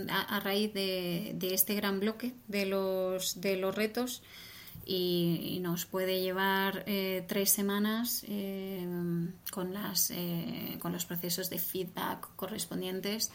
[0.09, 4.23] a, raíz de, este gran bloque de los, de los retos
[4.85, 8.87] y, nos puede llevar eh, tres semanas eh,
[9.51, 10.13] con, las,
[10.79, 13.31] con los procesos de feedback correspondientes.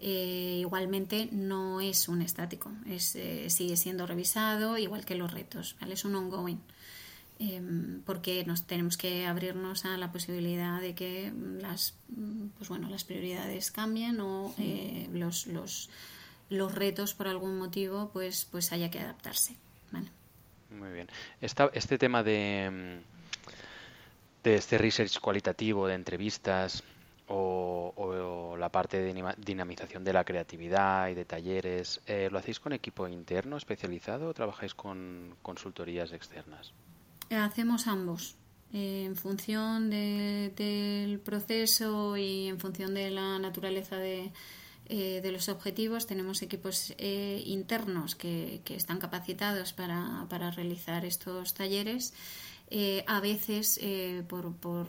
[0.00, 3.18] igualmente no es un estático, es,
[3.48, 6.60] sigue siendo revisado igual que los retos, es un ongoing.
[7.38, 11.94] Em, porque nos tenemos que abrirnos a la posibilidad de que las
[12.56, 15.90] pues bueno las prioridades cambien o eh, los, los,
[16.50, 19.56] los retos por algún motivo pues pues haya que adaptarse
[20.70, 21.08] muy bien.
[21.40, 23.00] Este tema de
[24.42, 26.82] de este research cualitativo de entrevistas
[27.28, 32.72] o, la parte de dinamización de la creatividad y de talleres, eh, ¿lo hacéis con
[32.72, 36.72] equipo interno especializado o trabajáis con consultorías externas?
[37.40, 38.36] Hacemos ambos.
[38.74, 44.32] en función del proceso y en función de la naturaleza de,
[44.86, 52.14] eh, los objetivos, tenemos equipos eh, internos que, están capacitados para, realizar estos talleres.
[52.70, 53.78] Eh, a veces,
[54.28, 54.86] por,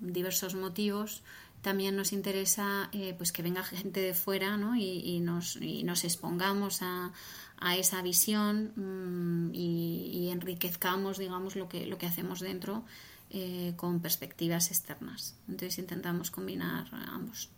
[0.00, 1.22] diversos motivos,
[1.62, 7.12] también nos interesa pues que venga gente de fuera y, nos, y nos expongamos a,
[7.60, 12.84] a esa visión mm, y, enriquezcamos, digamos, lo que, lo que hacemos dentro
[13.30, 15.36] eh, con perspectivas externas.
[15.46, 17.50] Entonces intentamos combinar ambos.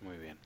[0.00, 0.36] Muy bien.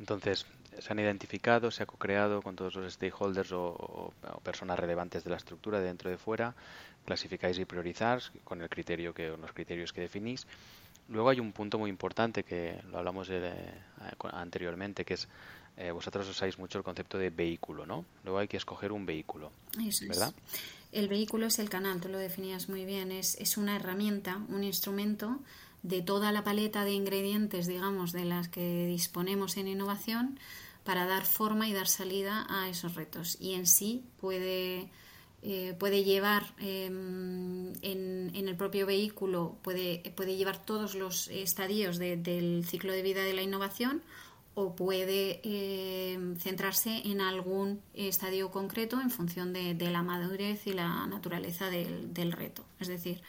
[0.00, 0.46] Entonces,
[0.78, 4.12] se han identificado, se ha co-creado con todos los stakeholders o,
[4.42, 6.54] personas relevantes de la estructura de dentro y de fuera,
[7.04, 10.46] clasificáis y priorizáis con el criterio que, los criterios que definís.
[11.08, 13.52] Luego hay un punto muy importante que lo hablamos eh,
[14.32, 15.28] anteriormente, que es
[15.76, 18.04] eh, vosotros usáis mucho el concepto de vehículo, ¿no?
[18.24, 19.50] Luego hay que escoger un vehículo,
[20.06, 20.34] ¿verdad?
[20.92, 24.64] El vehículo es el canal, tú lo definías muy bien, es, es una herramienta, un
[24.64, 25.40] instrumento
[25.82, 30.38] de toda la paleta de ingredientes, digamos, de las que disponemos en innovación
[30.84, 33.36] para dar forma y dar salida a esos retos.
[33.40, 34.90] Y en sí puede,
[35.42, 41.98] eh, puede llevar em, en, en, el propio vehículo, puede, puede llevar todos los estadios
[41.98, 44.02] del ciclo de vida de la innovación
[44.54, 51.06] o puede eh, centrarse en algún estadio concreto en función de, la madurez y la
[51.06, 52.64] naturaleza del, reto.
[52.78, 53.22] Es decir,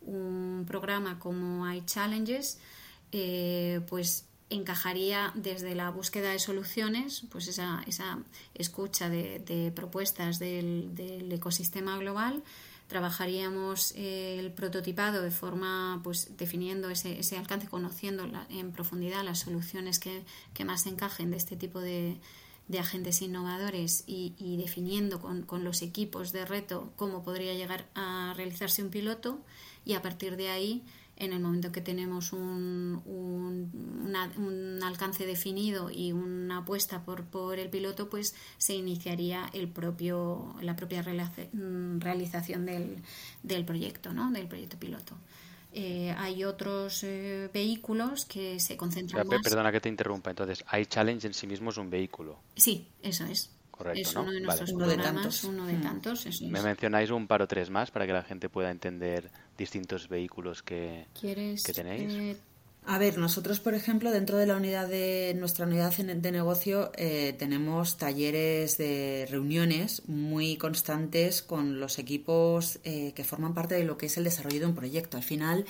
[0.00, 2.58] un programa como iChallenges
[3.12, 8.18] eh, pues encajaría desde la búsqueda de soluciones, pues esa, esa
[8.54, 12.42] escucha de, propuestas del, ecosistema global,
[12.88, 20.24] trabajaríamos el prototipado de forma, pues definiendo ese, alcance, conociendo en profundidad las soluciones que,
[20.64, 22.20] más encajen de este tipo de,
[22.78, 28.82] agentes innovadores y, definiendo con, con, los equipos de reto cómo podría llegar a realizarse
[28.82, 29.40] un piloto.
[29.84, 30.84] Y a partir de ahí
[31.20, 37.68] en el momento que tenemos un, un, alcance definido y una apuesta por, por, el
[37.68, 42.96] piloto, pues se iniciaría el propio, la propia mm, realización del,
[43.42, 44.32] del proyecto, ¿no?
[44.32, 45.14] del proyecto piloto.
[45.72, 49.42] Eh, hay otros eh, vehículos que se concentran más.
[49.42, 50.30] Perdona que te interrumpa.
[50.30, 52.40] Entonces, iChallenge en sí mismo es un vehículo.
[52.56, 53.50] Sí, eso es.
[53.80, 54.22] Correcto, es ¿no?
[54.24, 56.24] uno de nuestros programas, uno de tantos.
[56.34, 59.30] Uno de Me mencionáis un par o tres más para que la gente pueda entender
[59.56, 62.12] distintos vehículos que, que tenéis.
[62.12, 62.36] Eh,
[62.84, 67.34] a ver, nosotros, por ejemplo, dentro de la unidad de nuestra unidad de negocio eh,
[67.38, 73.96] tenemos talleres de reuniones muy constantes con los equipos eh, que forman parte de lo
[73.96, 75.16] que es el desarrollo de un proyecto.
[75.16, 75.64] Al final,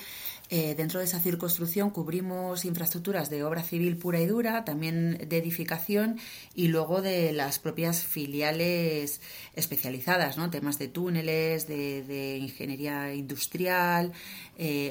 [0.51, 5.37] eh, dentro de esa circunstrucción cubrimos infraestructuras de obra civil pura y dura, también de
[5.37, 6.19] edificación
[6.53, 9.21] y luego de las propias filiales
[9.55, 10.49] especializadas, ¿no?
[10.49, 14.11] Temas de túneles, de, de ingeniería industrial,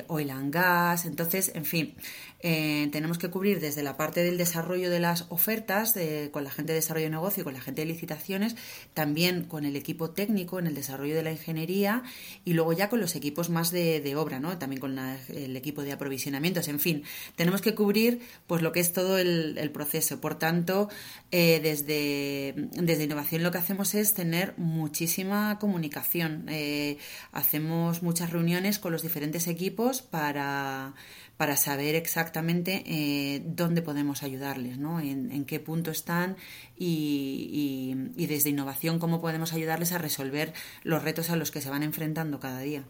[0.08, 1.04] oil and gas.
[1.04, 1.94] Entonces, en fin,
[2.42, 5.98] eh, tenemos que cubrir desde la parte del desarrollo de las ofertas,
[6.30, 8.56] con la gente de desarrollo de negocio, con la gente de licitaciones,
[8.94, 12.02] también con el equipo técnico en el desarrollo de la ingeniería
[12.44, 14.58] y luego ya con los equipos más de, obra, ¿no?
[14.58, 16.68] también con el equipo de aprovisionamientos.
[16.68, 17.04] En fin,
[17.36, 20.20] tenemos que cubrir pues lo que es todo el, proceso.
[20.20, 20.88] Por tanto,
[21.30, 26.46] eh, desde, desde innovación lo que hacemos es tener muchísima comunicación.
[26.48, 26.98] Eh,
[27.32, 30.94] hacemos muchas reuniones con los diferentes equipos para
[31.40, 35.00] para saber exactamente eh, dónde podemos ayudarles, ¿no?
[35.00, 36.36] en, qué punto están
[36.76, 41.82] y, desde innovación cómo podemos ayudarles a resolver los retos a los que se van
[41.82, 42.84] enfrentando cada día.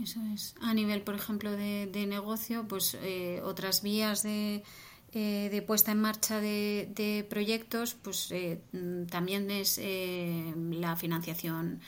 [0.00, 0.54] Eso es.
[0.60, 4.62] A nivel, por ejemplo, de, negocio, pues eh, otras vías de,
[5.12, 8.32] eh, de, puesta en marcha de, proyectos, pues
[9.10, 11.80] también es la financiación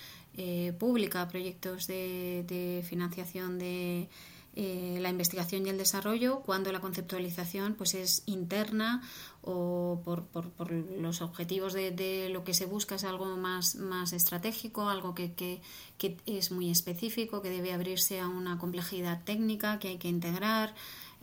[0.80, 4.08] pública, proyectos de financiación de
[4.54, 9.02] eh, la investigación y el desarrollo cuando la conceptualización pues es interna
[9.40, 14.88] o por, por, los objetivos de, lo que se busca es algo más, más estratégico,
[14.90, 15.62] algo que, que,
[15.96, 20.74] que, es muy específico, que debe abrirse a una complejidad técnica que hay que integrar.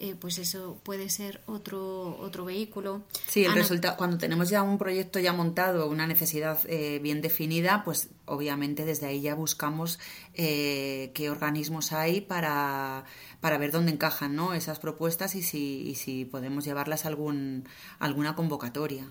[0.01, 3.01] Eh, pues eso puede ser otro, otro vehículo.
[3.27, 7.83] Sí, el resultado, cuando tenemos ya un proyecto ya montado, una necesidad eh, bien definida,
[7.83, 9.99] pues obviamente desde ahí ya buscamos
[10.35, 13.03] eh, qué organismos hay para,
[13.41, 14.53] para ver dónde encajan ¿no?
[14.53, 17.67] esas propuestas y si, y si podemos llevarlas a algún,
[17.99, 19.05] alguna convocatoria.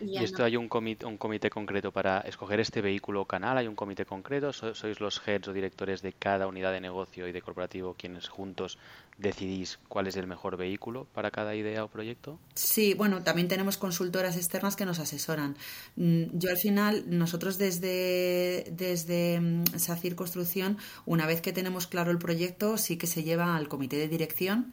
[0.00, 3.58] ¿Y esto hay un comité, un comité concreto para escoger este vehículo o canal?
[3.58, 4.52] ¿Hay un comité concreto?
[4.52, 8.78] ¿Sois los heads o directores de cada unidad de negocio y de corporativo quienes juntos
[9.18, 12.38] decidís cuál es el mejor vehículo para cada idea o proyecto?
[12.54, 15.56] Sí, bueno, también tenemos consultoras externas que nos asesoran.
[15.96, 22.10] Mm, yo al final, nosotros desde, desde mm, SACIR Construcción, una vez que tenemos claro
[22.10, 24.72] el proyecto, sí que se lleva al comité de dirección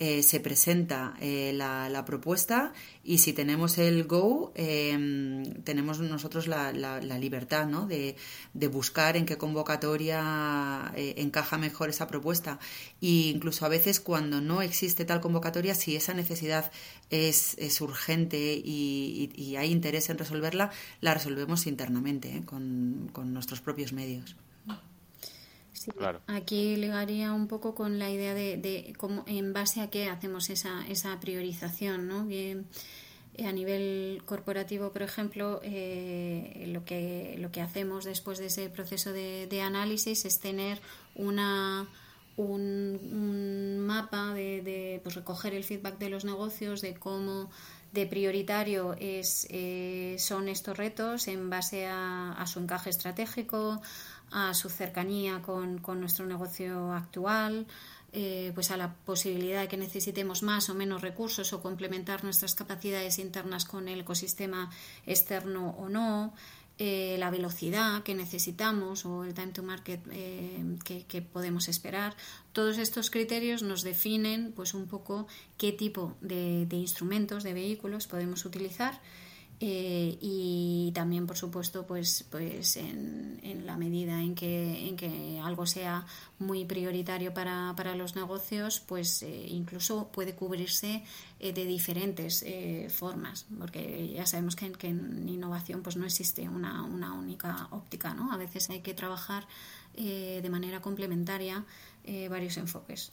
[0.00, 2.72] eh, se presenta eh, la, propuesta
[3.02, 6.70] y si tenemos el go, em, tenemos nosotros la,
[7.18, 7.86] libertad ¿no?
[7.86, 8.14] de,
[8.70, 12.60] buscar en qué convocatoria eh, encaja mejor esa propuesta.
[13.00, 16.70] E incluso a veces cuando no existe tal convocatoria, si esa necesidad
[17.10, 20.70] es, urgente y, hay interés en resolverla,
[21.00, 24.36] la resolvemos internamente con nuestros propios medios.
[26.26, 30.86] Aquí ligaría un poco con la idea de, cómo, en base a qué hacemos esa,
[30.88, 32.26] esa priorización, ¿no?
[32.30, 32.62] Eh,
[33.44, 39.12] a nivel corporativo, por ejemplo, eh, lo, que, lo que hacemos después de ese proceso
[39.12, 40.80] de, análisis es tener
[41.14, 41.86] una,
[42.36, 47.50] un, mapa de, pues, recoger el feedback de los negocios, de cómo
[47.92, 53.80] de prioritario es, eh, son estos retos en base a, a, su encaje estratégico,
[54.30, 57.66] a su cercanía con, nuestro negocio actual,
[58.12, 62.54] eh, pues a la posibilidad de que necesitemos más o menos recursos o complementar nuestras
[62.54, 64.70] capacidades internas con el ecosistema
[65.06, 66.32] externo o no,
[66.80, 72.16] eh, la velocidad que necesitamos o el time to market eh, que, podemos esperar.
[72.52, 75.26] Todos estos criterios nos definen pues un poco
[75.56, 79.00] qué tipo de, de instrumentos, de vehículos podemos utilizar
[79.60, 85.40] eh, y también, por supuesto, pues, pues en, en, la medida en que, en que
[85.42, 86.06] algo sea
[86.38, 91.02] muy prioritario para, para los negocios, pues eh, incluso puede cubrirse
[91.40, 92.44] eh, de diferentes
[92.92, 98.14] formas, porque ya sabemos que, que, en innovación pues no existe una, una única óptica,
[98.14, 98.32] ¿no?
[98.32, 99.46] A veces hay que trabajar
[99.94, 101.64] de manera complementaria
[102.30, 103.10] varios enfoques.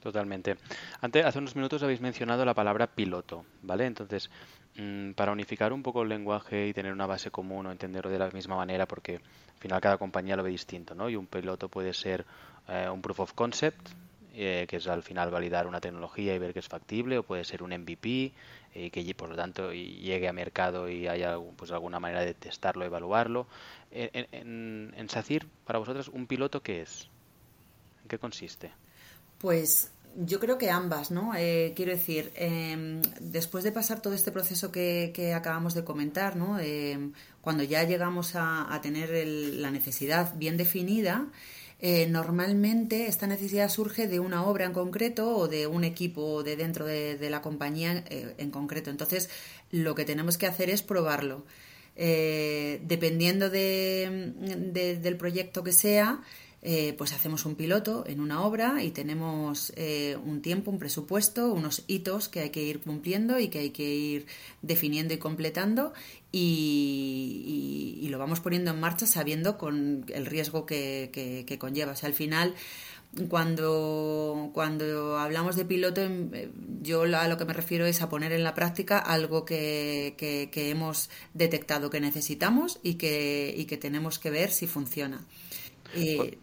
[0.00, 0.56] Totalmente.
[1.02, 3.86] Antes, hace unos minutos habéis mencionado la palabra piloto, ¿vale?
[3.86, 4.30] Entonces,
[5.14, 8.30] para unificar un poco el lenguaje y tener una base común o entenderlo de la
[8.30, 11.08] misma manera, porque al final cada compañía lo ve distinto, ¿no?
[11.08, 12.24] Y un piloto puede ser
[12.68, 13.88] eh, un proof of concept,
[14.34, 17.44] eh, que es al final validar una tecnología y ver que es factible, o puede
[17.44, 18.32] ser un MVP y
[18.74, 22.84] eh, que por lo tanto llegue a mercado y haya pues alguna manera de testarlo,
[22.84, 23.46] evaluarlo.
[23.92, 27.08] En, en, en SACIR, para vosotros, ¿un piloto qué es?
[28.02, 28.72] ¿En qué consiste?
[29.38, 31.32] Pues yo creo que ambas, ¿no?
[31.36, 36.58] Eh, quiero decir, em, después de pasar todo este proceso que, acabamos de comentar, ¿no?
[36.60, 41.26] Em, cuando ya llegamos a, tener la necesidad bien definida,
[41.80, 46.56] eh, normalmente esta necesidad surge de una obra en concreto o de un equipo de
[46.56, 48.90] dentro de, la compañía eh, en concreto.
[48.90, 49.28] Entonces,
[49.70, 51.44] lo que tenemos que hacer es probarlo.
[51.96, 56.22] dependiendo del proyecto que sea,
[56.66, 61.52] eh, pues hacemos un piloto en una obra y tenemos eh, un tiempo, un presupuesto,
[61.52, 64.26] unos hitos que hay que ir cumpliendo y que hay que ir
[64.62, 65.92] definiendo y completando
[66.32, 71.92] y, lo vamos poniendo en marcha sabiendo con el riesgo que, conlleva.
[71.92, 72.54] O sea, al final
[73.28, 76.30] cuando, cuando hablamos de piloto, em,
[76.80, 80.70] yo a lo que me refiero es a poner en la práctica algo que, que
[80.70, 85.26] hemos detectado que necesitamos y que, y que tenemos que ver si funciona.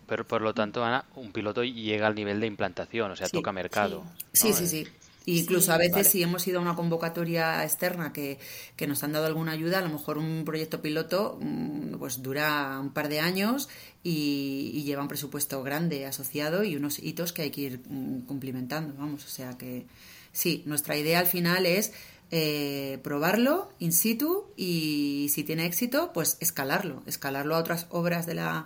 [0.07, 3.51] Pero por lo tanto, Ana, un piloto llega al nivel de implantación, o sea, toca
[3.51, 4.03] mercado.
[4.33, 4.87] Sí, sí, sí.
[5.25, 8.39] Incluso a veces si hemos ido a una convocatoria externa que,
[8.87, 12.91] nos han dado alguna ayuda, a lo mejor un proyecto piloto mm, pues dura un
[12.91, 13.69] par de años
[14.03, 18.95] y, lleva un presupuesto grande asociado y unos hitos que hay que ir mm, cumplimentando,
[18.97, 19.85] vamos, o sea que
[20.31, 21.93] sí, nuestra idea al final es
[22.31, 28.35] eh, probarlo in situ y si tiene éxito, pues escalarlo, escalarlo a otras obras de
[28.35, 28.65] la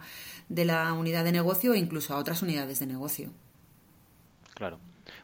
[0.50, 3.30] de la unidad de negocio e incluso a otras unidades de negocio.
[4.54, 4.80] Claro.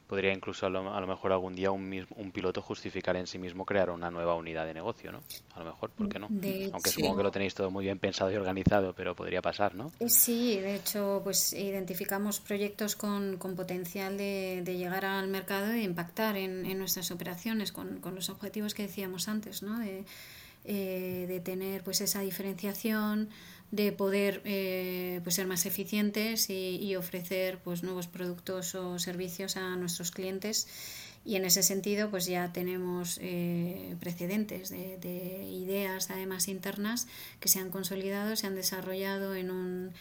[0.08, 3.90] Podría incluso a lo, mejor algún día un, un, piloto justificar en sí mismo crear
[3.90, 5.22] una nueva unidad de negocio, ¿no?
[5.56, 6.28] A lo mejor, ¿por qué no?
[6.74, 9.92] Aunque supongo que lo tenéis todo muy bien pensado y organizado, pero podría pasar, ¿no?
[10.00, 15.72] Eh, sí, de hecho, pues identificamos proyectos con, con potencial de, de, llegar al mercado
[15.72, 19.80] e impactar en, en nuestras operaciones con, con, los objetivos que decíamos antes, ¿no?
[19.80, 20.04] De,
[20.64, 23.30] eh, de tener pues esa diferenciación,
[23.72, 29.76] de poder eh, pues ser más eficientes y, ofrecer pues nuevos productos o servicios a
[29.78, 30.68] nuestros clientes.
[31.24, 37.08] Y en ese sentido pues ya tenemos eh, precedentes de, ideas además internas
[37.40, 39.92] que se han consolidado se han desarrollado en un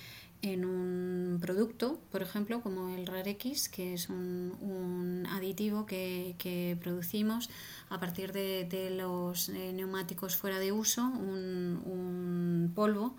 [0.42, 7.50] en un producto, por ejemplo, como el RARX, que es un, aditivo que, producimos
[7.90, 13.14] a partir de, los eh, neumáticos fuera de uso, un polvo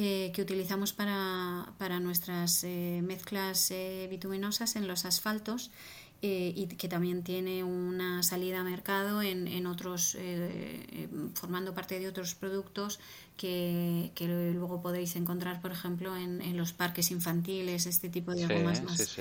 [0.00, 5.72] eh, que utilizamos para, para nuestras eh, mezclas eh, bituminosas en los asfaltos
[6.20, 10.18] y que también tiene una salida a mercado en, en otros,
[11.34, 12.98] formando parte de otros productos
[13.36, 18.46] que, que, luego podéis encontrar, por ejemplo, en, en los parques infantiles, este tipo de
[18.46, 19.16] aromas más.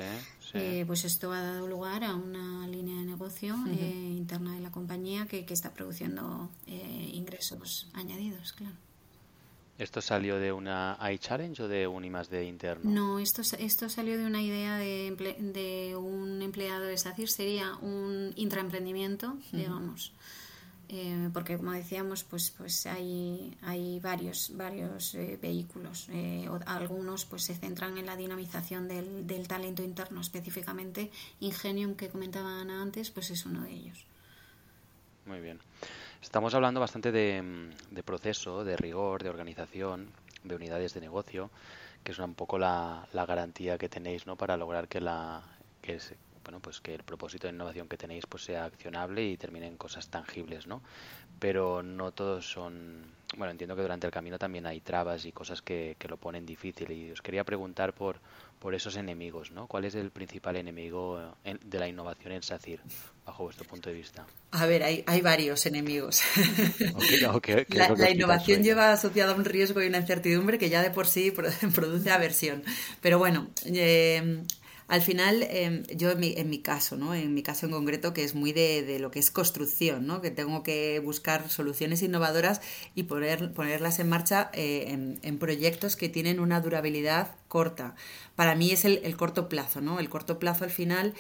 [0.88, 5.46] pues esto ha dado lugar a una línea de negocio interna de la compañía que,
[5.46, 8.87] que está produciendo ingresos añadidos, claro.
[9.78, 12.90] ¿Esto salió de una iChallenge o de un I de interno?
[12.90, 18.34] No, esto, esto salió de una idea de, de un empleado de SACIR, sería un
[18.36, 20.14] intraemprendimiento, digamos.
[20.90, 26.08] Eh, porque como decíamos, pues, pues hay, hay varios, varios eh, vehículos.
[26.12, 31.12] Eh, algunos pues se centran en la dinamización del, del talento interno, específicamente
[31.42, 34.06] Ingenium, que comentaba Ana antes, pues es uno de ellos.
[35.26, 35.60] Muy bien.
[36.22, 40.12] Estamos hablando bastante de, proceso, de rigor, de organización,
[40.44, 41.52] de unidades de negocio,
[42.04, 44.36] que es un poco la, garantía que tenéis ¿no?
[44.36, 45.44] para lograr que la
[45.82, 46.00] que
[46.44, 49.78] bueno pues que el propósito de innovación que tenéis pues sea accionable y termine en
[49.78, 50.82] cosas tangibles no
[51.40, 53.04] pero no todos son
[53.36, 56.46] bueno entiendo que durante el camino también hay trabas y cosas que, que lo ponen
[56.46, 58.20] difícil y os quería preguntar por
[58.60, 59.68] por esos enemigos, ¿no?
[59.68, 62.80] ¿Cuál es el principal enemigo de la innovación en SACIR,
[63.26, 64.26] bajo vuestro punto de vista?
[64.52, 66.22] A ver, hay, hay varios enemigos.
[67.98, 71.32] la, innovación lleva asociada un riesgo y una incertidumbre que ya de por sí
[71.76, 72.64] produce aversión.
[73.02, 74.44] Pero bueno, eh,
[74.88, 77.14] al final, em, yo en mi, en mi, caso, ¿no?
[77.14, 80.22] En mi caso en concreto, que es muy de, lo que es construcción, ¿no?
[80.22, 82.62] Que tengo que buscar soluciones innovadoras
[82.96, 87.96] y poner, ponerlas en marcha eh, en, proyectos que tienen una durabilidad corta.
[88.36, 90.00] Para mí es el, corto plazo, ¿no?
[90.00, 91.14] El corto plazo al final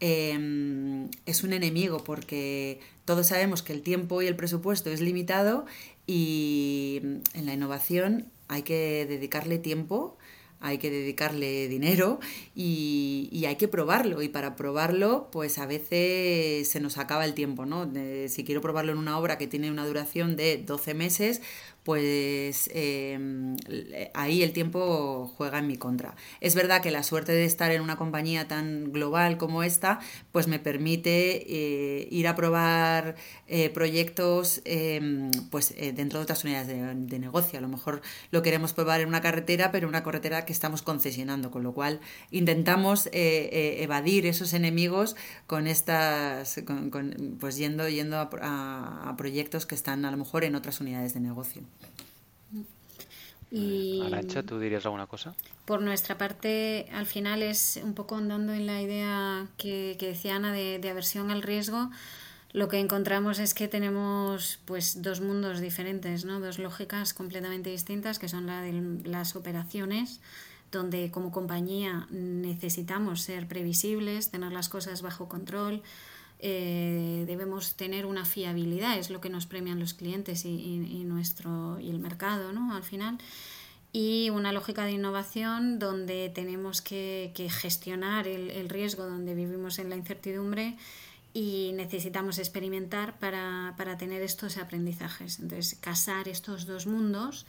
[0.00, 5.64] em, es un enemigo porque todos sabemos que el tiempo y el presupuesto es limitado
[6.06, 7.00] y
[7.32, 10.18] en la innovación hay que dedicarle tiempo
[10.64, 12.20] hay que dedicarle dinero
[12.54, 14.22] y, hay que probarlo.
[14.22, 17.90] Y para probarlo, pues a veces se nos acaba el tiempo, ¿no?
[18.28, 21.42] si quiero probarlo en una obra que tiene una duración de 12 meses,
[21.84, 23.56] pues em,
[24.14, 26.16] ahí el tiempo juega en mi contra.
[26.40, 30.00] Es verdad que la suerte de estar en una compañía tan global como esta,
[30.32, 33.16] pues me permite eh, ir a probar
[33.46, 37.58] eh, proyectos em, pues eh, dentro de otras unidades de, negocio.
[37.58, 41.50] A lo mejor lo queremos probar en una carretera, pero una carretera que estamos concesionando,
[41.50, 45.16] con lo cual intentamos evadir esos enemigos
[45.46, 46.60] con estas,
[47.38, 51.62] pues yendo, yendo a proyectos que están a lo mejor en otras unidades de negocio.
[53.50, 55.32] Y Arancha, ¿tú dirías alguna cosa?
[55.64, 60.52] Por nuestra parte, al final es un poco andando en la idea que, decía Ana
[60.52, 61.90] de, aversión al riesgo.
[62.52, 66.40] Lo que encontramos es que tenemos pues dos mundos diferentes, ¿no?
[66.40, 68.72] dos lógicas completamente distintas, que son la de
[69.04, 70.20] las operaciones,
[70.72, 75.82] donde como compañía necesitamos ser previsibles, tener las cosas bajo control,
[76.46, 81.88] eh, debemos tener una fiabilidad, es lo que nos premian los clientes y, nuestro, y
[81.88, 82.74] el mercado ¿no?
[82.74, 83.16] al final.
[83.94, 89.96] Y una lógica de innovación donde tenemos que, gestionar el, riesgo, donde vivimos en la
[89.96, 90.76] incertidumbre
[91.32, 95.38] y necesitamos experimentar para, tener estos aprendizajes.
[95.40, 97.46] Entonces, casar estos dos mundos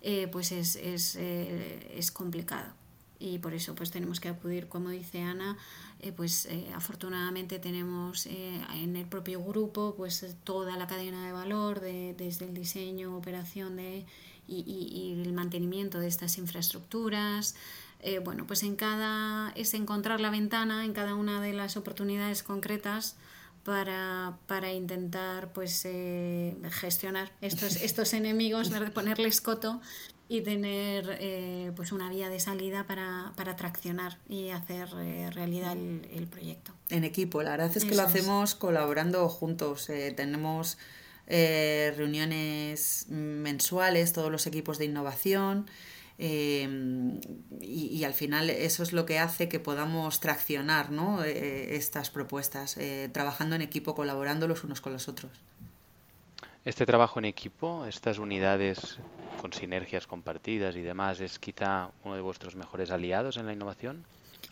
[0.00, 2.72] eh, pues es, es, eh, es complicado
[3.18, 5.56] y por eso pues tenemos que acudir, como dice Ana,
[6.00, 11.32] eh, pues eh, afortunadamente tenemos eh, en el propio grupo pues toda la cadena de
[11.32, 14.06] valor de, desde el diseño, operación de,
[14.46, 17.56] y, y, el mantenimiento de estas infraestructuras.
[18.24, 23.16] bueno, pues en cada es encontrar la ventana en cada una de las oportunidades concretas
[23.64, 25.82] para, para intentar pues
[26.70, 29.80] gestionar estos, estos enemigos, ponerles coto
[30.28, 35.72] y tener eh, pues una vía de salida para, para traccionar y hacer eh, realidad
[35.72, 36.72] el, proyecto.
[36.90, 39.88] En equipo, la verdad es que lo hacemos colaborando juntos.
[39.88, 40.76] Eh, tenemos
[41.26, 45.66] reuniones mensuales, todos los equipos de innovación.
[46.18, 46.66] y,
[47.60, 51.22] y, al final eso es lo que hace que podamos traccionar ¿no?
[51.22, 52.78] estas propuestas,
[53.12, 55.30] trabajando en equipo, colaborando los unos con los otros.
[56.64, 58.98] Este trabajo en equipo, estas unidades
[59.40, 64.04] con sinergias compartidas y demás, es quizá uno de vuestros mejores aliados en la innovación?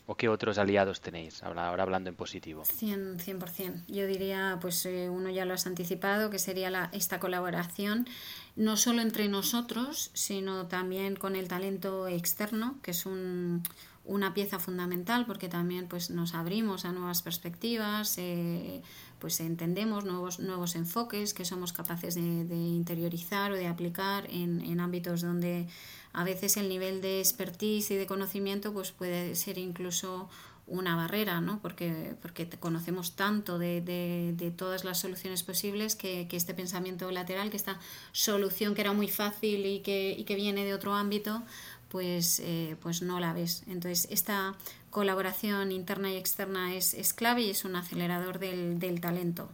[0.09, 1.43] ¿O qué otros aliados tenéis?
[1.43, 2.63] Ahora, hablando en positivo.
[2.63, 3.85] 100%, 100%.
[3.89, 8.07] Yo diría, pues eh, uno ya lo has anticipado, que sería la, esta colaboración,
[8.55, 13.65] no solo entre nosotros, sino también con el talento externo, que es un,
[14.05, 18.17] una pieza fundamental porque también pues, nos abrimos a nuevas perspectivas.
[18.19, 18.83] Eh,
[19.19, 24.81] pues entendemos nuevos, nuevos enfoques que somos capaces de, interiorizar o de aplicar en, en,
[24.81, 25.67] ámbitos donde
[26.12, 30.29] a veces el nivel de expertise y de conocimiento pues puede ser incluso
[30.67, 31.61] una barrera, ¿no?
[31.62, 37.11] porque, porque conocemos tanto de, de, de todas las soluciones posibles que, que, este pensamiento
[37.12, 37.79] lateral, que esta
[38.11, 41.43] solución que era muy fácil y que, y que viene de otro ámbito,
[41.89, 43.62] pues, eh, pues no la ves.
[43.66, 44.55] Entonces, esta
[44.91, 49.49] colaboración interna y externa es, es clave y es un acelerador del, del talento.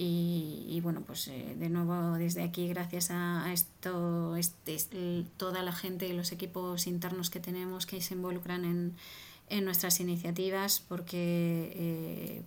[0.00, 6.06] Y, bueno, pues eh, de nuevo desde aquí, gracias a, esto, este, toda la gente
[6.06, 8.94] y los equipos internos que tenemos que se involucran en,
[9.48, 12.42] en nuestras iniciativas, porque eh,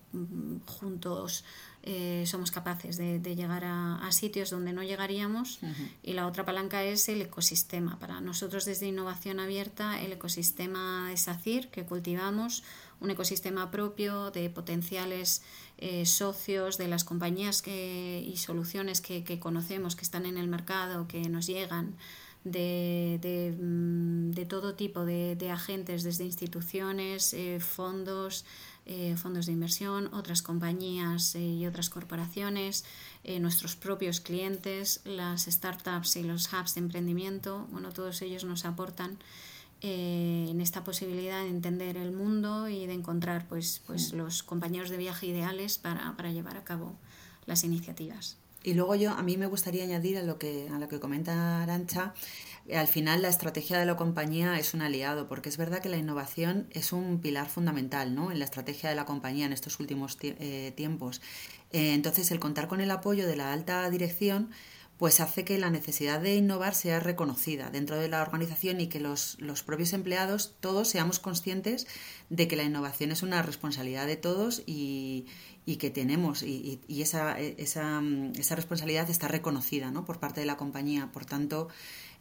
[0.66, 1.44] juntos
[1.84, 5.60] eh, somos capaces de, llegar a, sitios donde no llegaríamos
[6.04, 7.98] y la otra palanca es el ecosistema.
[7.98, 12.64] Para nosotros desde Innovación Abierta el ecosistema de SACIR que cultivamos,
[13.00, 15.42] un ecosistema propio de potenciales
[15.80, 21.08] eh, socios de las compañías que, y soluciones que, conocemos, que están en el mercado,
[21.08, 21.96] que nos llegan.
[22.44, 28.46] De, de, mm, todo tipo de, agentes, desde instituciones, eh, fondos,
[28.86, 32.84] eh, fondos de inversión, otras compañías eh, y otras corporaciones,
[33.24, 38.66] eh, nuestros propios clientes, las startups y los hubs de emprendimiento, bueno, todos ellos nos
[38.66, 39.18] aportan
[39.84, 44.98] en esta posibilidad de entender el mundo y de encontrar pues, pues los compañeros de
[44.98, 46.96] viaje ideales para, para llevar a cabo
[47.48, 48.38] las iniciativas.
[48.64, 51.64] Y luego yo, a mí me gustaría añadir a lo que, a lo que comenta
[51.64, 52.14] Arancha,
[52.74, 55.98] al final la estrategia de la compañía es un aliado, porque es verdad que la
[55.98, 58.32] innovación es un pilar fundamental ¿no?
[58.32, 61.22] en la estrategia de la compañía en estos últimos eh, tiempos.
[61.72, 64.52] Eh, entonces, el contar con el apoyo de la alta dirección
[65.02, 69.00] pues hace que la necesidad de innovar sea reconocida dentro de la organización y que
[69.00, 71.88] los, los, propios empleados todos seamos conscientes
[72.30, 75.26] de que la innovación es una responsabilidad de todos y,
[75.72, 78.02] y que tenemos y, y esa, esa,
[78.36, 80.04] esa, responsabilidad está reconocida ¿no?
[80.04, 81.10] por parte de la compañía.
[81.14, 81.70] Por tanto,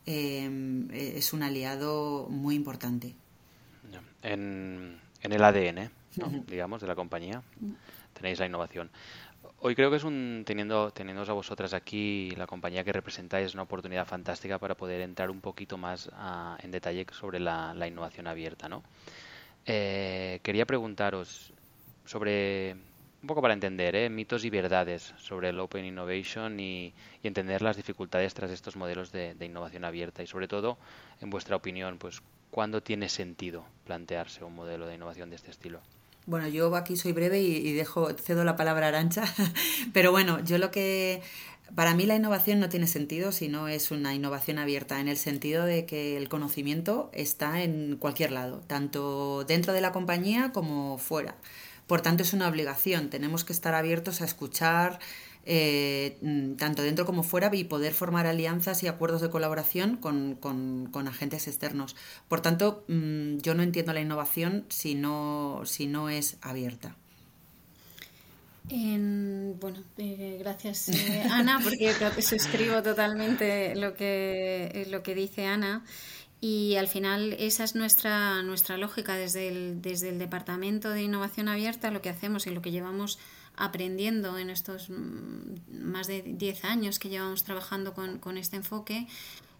[0.07, 3.15] em, e, es un aliado muy importante.
[4.23, 5.91] En, el ADN,
[6.47, 7.43] digamos, de la compañía,
[8.13, 8.89] tenéis la innovación.
[9.59, 13.65] Hoy creo que es un, teniendo, teniendo a vosotras aquí, la compañía que representáis, una
[13.65, 16.09] oportunidad fantástica para poder entrar un poquito más
[16.63, 18.69] en detalle sobre la, innovación abierta.
[18.69, 18.85] ¿no?
[19.67, 21.53] Eh, quería preguntaros
[22.05, 22.77] sobre,
[23.23, 24.09] un poco para entender, ¿eh?
[24.09, 29.37] mitos y verdades sobre el Open Innovation y, entender las dificultades tras estos modelos de,
[29.41, 30.79] innovación abierta y sobre todo,
[31.21, 35.81] en vuestra opinión, pues, ¿cuándo tiene sentido plantearse un modelo de innovación de este estilo?
[36.27, 39.25] Bueno, yo aquí soy breve y, dejo, cedo la palabra a Arancha,
[39.93, 41.23] pero bueno, yo lo que
[41.75, 45.17] para mí la innovación no tiene sentido si no es una innovación abierta, en el
[45.19, 50.97] sentido de que el conocimiento está en cualquier lado, tanto dentro de la compañía como
[50.99, 51.37] fuera.
[51.91, 55.01] Por tanto, es una obligación, tenemos que estar abiertos a escuchar,
[55.45, 60.37] eh, mm, tanto dentro como fuera y poder formar alianzas y acuerdos de colaboración con,
[60.37, 61.97] con, agentes externos.
[62.29, 66.95] Por tanto, mm, yo no entiendo la innovación si no, si no es abierta.
[68.69, 75.85] bueno, eh, gracias eh, Ana, porque suscribo totalmente lo que, lo que dice Ana.
[76.41, 81.49] Y al final esa es nuestra, nuestra lógica desde el, desde el Departamento de Innovación
[81.49, 83.19] Abierta, lo que hacemos y lo que llevamos
[83.57, 89.07] aprendiendo en estos mm, más de 10 años que llevamos trabajando con, este enfoque,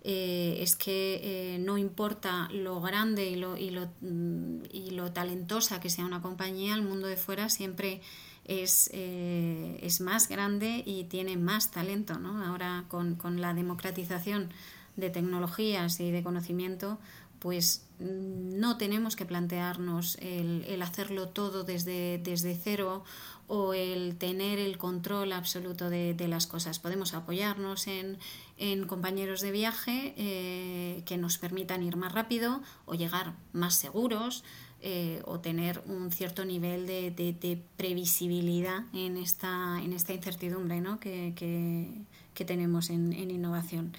[0.03, 5.13] eh, es que eh, no importa lo grande y lo, y, lo, mm, y lo,
[5.13, 8.01] talentosa que sea una compañía, el mundo de fuera siempre
[8.47, 12.19] es, eh, es más grande y tiene más talento.
[12.19, 12.43] ¿no?
[12.43, 14.51] Ahora con, con la democratización
[15.01, 16.99] de tecnologías y de conocimiento,
[17.39, 23.05] pues mm, no tenemos que plantearnos el, el hacerlo todo desde, desde cero
[23.53, 26.79] o el tener el control absoluto de, las cosas.
[26.79, 28.17] Podemos apoyarnos en,
[28.87, 34.45] compañeros de viaje eh, que nos permitan ir más rápido o llegar más seguros
[34.83, 42.89] eh, o tener un cierto nivel de, previsibilidad en esta, en esta incertidumbre que, tenemos
[42.89, 43.97] en, innovación.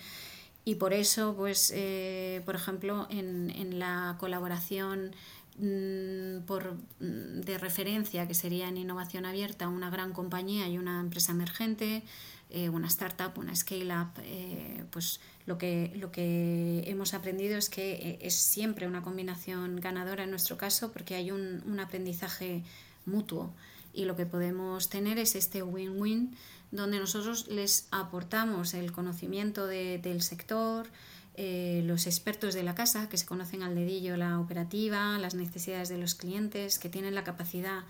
[0.63, 5.11] Y por eso, pues, eh, por ejemplo, en, en la colaboración
[5.57, 10.99] Mm, por, mm, de referencia, que sería en innovación abierta, una gran compañía y una
[10.99, 12.03] empresa emergente,
[12.49, 17.91] eh, una startup, una scale-up, eh, pues lo que, lo que hemos aprendido es que
[17.93, 22.63] eh, es siempre una combinación ganadora en nuestro caso porque hay un, un aprendizaje
[23.05, 23.53] mutuo.
[23.93, 26.35] Y lo que podemos tener es este win-win
[26.71, 30.87] donde nosotros les aportamos el conocimiento de, del sector,
[31.35, 35.89] eh, los expertos de la casa que se conocen al dedillo la operativa, las necesidades
[35.89, 37.83] de los clientes, que tienen la capacidad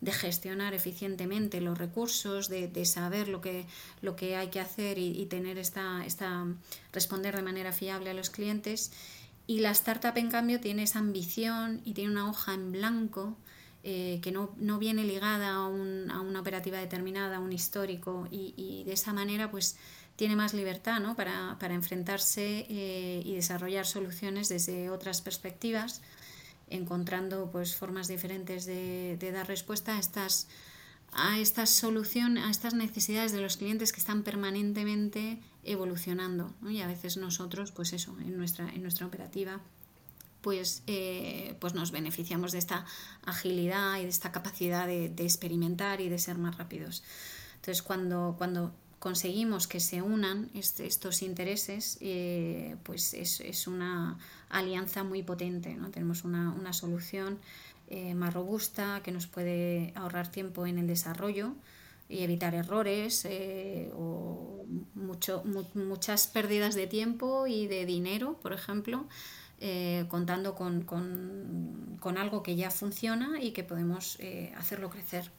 [0.00, 3.66] de gestionar eficientemente los recursos, de, saber lo que,
[4.00, 6.46] lo que hay que hacer y, tener esta, esta,
[6.92, 8.92] responder de manera fiable a los clientes.
[9.46, 13.36] Y la startup, en cambio, tiene esa ambición y tiene una hoja en blanco
[13.84, 18.26] eh, que no, no, viene ligada a, un, a, una operativa determinada, a un histórico,
[18.30, 19.76] y, de esa manera, pues
[20.16, 21.14] tiene más libertad ¿no?
[21.14, 26.02] para, para, enfrentarse eh, y desarrollar soluciones desde otras perspectivas,
[26.70, 30.48] encontrando pues, formas diferentes de, dar respuesta a estas,
[31.12, 36.52] a soluciones, a estas necesidades de los clientes que están permanentemente evolucionando.
[36.68, 39.60] Y a veces nosotros, pues eso, en nuestra, en nuestra operativa,
[40.40, 42.84] pues, eh, pues nos beneficiamos de esta
[43.24, 47.02] agilidad y de esta capacidad de, experimentar y de ser más rápidos.
[47.56, 54.18] Entonces, cuando, cuando conseguimos que se unan estos intereses, eh, pues es, una
[54.48, 55.74] alianza muy potente.
[55.74, 55.90] ¿no?
[55.90, 57.38] Tenemos una, solución
[57.88, 61.54] eh, más robusta que nos puede ahorrar tiempo en el desarrollo
[62.08, 63.26] y evitar errores
[63.94, 64.64] o
[64.94, 65.42] mucho,
[65.74, 69.06] muchas pérdidas de tiempo y de dinero, por ejemplo,
[70.08, 74.18] contando con, con, algo que ya funciona y que podemos
[74.56, 75.30] hacerlo crecer.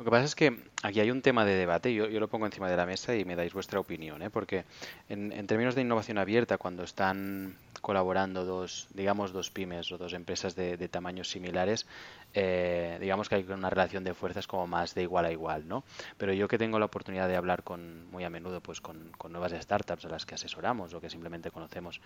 [0.00, 2.46] Lo que pasa es que aquí hay un tema de debate, yo, yo lo pongo
[2.46, 4.30] encima de la mesa y me dais vuestra opinión, ¿eh?
[4.30, 4.64] porque
[5.10, 10.56] en, términos de innovación abierta, cuando están colaborando dos, digamos, dos pymes o dos empresas
[10.56, 11.86] de, de tamaños similares,
[12.32, 15.84] eh, digamos que hay una relación de fuerzas como más de igual a igual, ¿no?
[16.16, 19.32] Pero yo que tengo la oportunidad de hablar con, muy a menudo, pues con, con
[19.32, 22.00] nuevas startups a las que asesoramos o que simplemente conocemos,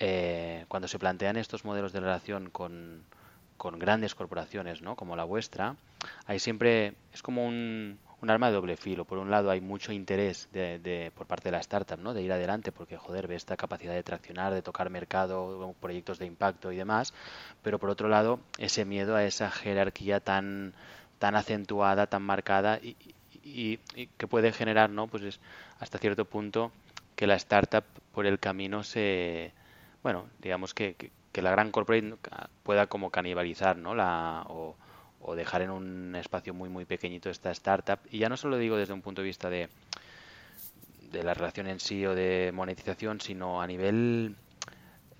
[0.00, 3.04] eh, cuando se plantean estos modelos de relación con
[3.56, 4.96] con grandes corporaciones, ¿no?
[4.96, 5.76] Como la vuestra,
[6.26, 9.04] hay siempre es como un, un arma de doble filo.
[9.04, 12.14] Por un lado hay mucho interés de, de, por parte de la startup, ¿no?
[12.14, 16.26] De ir adelante porque, joder, ve esta capacidad de traccionar, de tocar mercado, proyectos de
[16.26, 17.12] impacto y demás.
[17.62, 20.74] Pero por otro lado, ese miedo a esa jerarquía tan,
[21.18, 22.96] tan acentuada, tan marcada y,
[23.44, 25.06] y, y que puede generar, ¿no?
[25.06, 25.40] Pues es,
[25.78, 26.72] hasta cierto punto
[27.14, 29.52] que la startup por el camino se,
[30.02, 31.10] bueno, digamos que, que,
[31.42, 32.14] la gran corporate
[32.62, 33.94] pueda como canibalizar, ¿no?
[33.94, 34.76] La, o,
[35.20, 37.98] o dejar en un espacio muy muy pequeñito esta startup.
[38.10, 39.68] Y ya no solo digo desde un punto de vista de,
[41.12, 44.36] de la relación en sí o de monetización, sino a nivel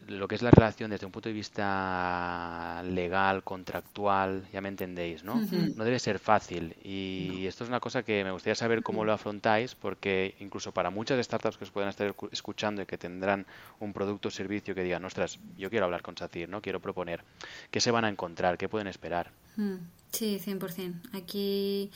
[0.08, 5.24] lo que es la relación desde un punto de vista legal, contractual, ya me entendéis,
[5.24, 5.40] ¿no?
[5.74, 6.74] No debe ser fácil.
[6.82, 10.90] Y esto es una cosa que me gustaría saber cómo lo afrontáis, porque incluso para
[10.90, 13.46] muchas startups que os pueden estar escuchando y que tendrán
[13.80, 16.60] un producto o servicio que digan, ostras, yo quiero hablar con Satir, ¿no?
[16.62, 17.22] Quiero proponer.
[17.70, 18.58] ¿Qué se van a encontrar?
[18.58, 19.30] ¿Qué pueden esperar?
[20.12, 21.14] Sí, 100%.
[21.14, 21.90] Aquí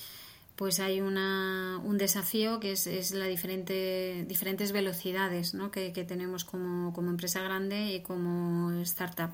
[0.61, 5.71] pues hay una, un desafío que es, es la diferente, diferentes velocidades ¿no?
[5.71, 9.31] que, tenemos como, como, empresa grande y como startup.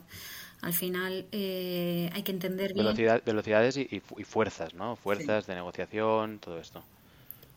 [0.63, 2.87] Al final eh, hay que entender bien.
[3.25, 4.95] velocidades y, y, fuerzas, ¿no?
[4.95, 6.85] Fuerzas de negociación, todo esto.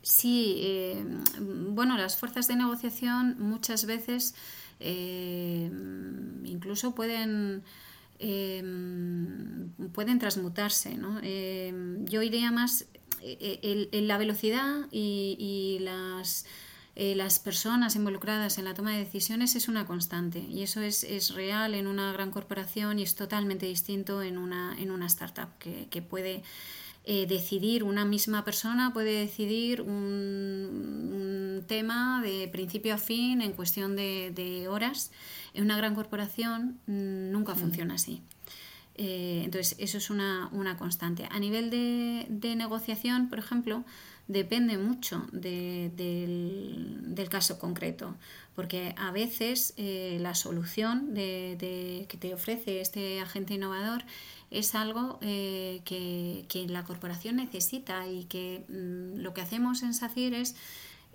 [0.01, 1.05] Sí, eh,
[1.39, 4.33] bueno, las fuerzas de negociación muchas veces
[4.79, 5.69] eh,
[6.43, 7.61] incluso pueden
[9.93, 10.95] pueden transmutarse.
[10.97, 11.21] ¿no?
[11.21, 12.85] yo iría más
[13.21, 16.45] eh, la velocidad y, las,
[16.95, 21.03] eh, las personas involucradas en la toma de decisiones es una constante y eso es,
[21.03, 25.49] es, real en una gran corporación y es totalmente distinto en una, en una startup
[25.59, 26.43] que, que puede
[27.11, 33.95] eh, decidir, una misma persona puede decidir un, tema de principio a fin en cuestión
[33.95, 35.11] de, de horas.
[35.53, 38.21] En una gran corporación mm, nunca funciona así.
[39.01, 41.25] Eh, entonces, eso es una, constante.
[41.31, 43.85] A nivel de, negociación, por ejemplo,
[44.27, 48.15] depende mucho del, caso concreto,
[48.55, 54.03] porque a veces eh, la solución de, que te ofrece este agente innovador
[54.51, 59.93] es algo eh, que, que, la corporación necesita y que mm, lo que hacemos en
[59.93, 60.57] SACIR es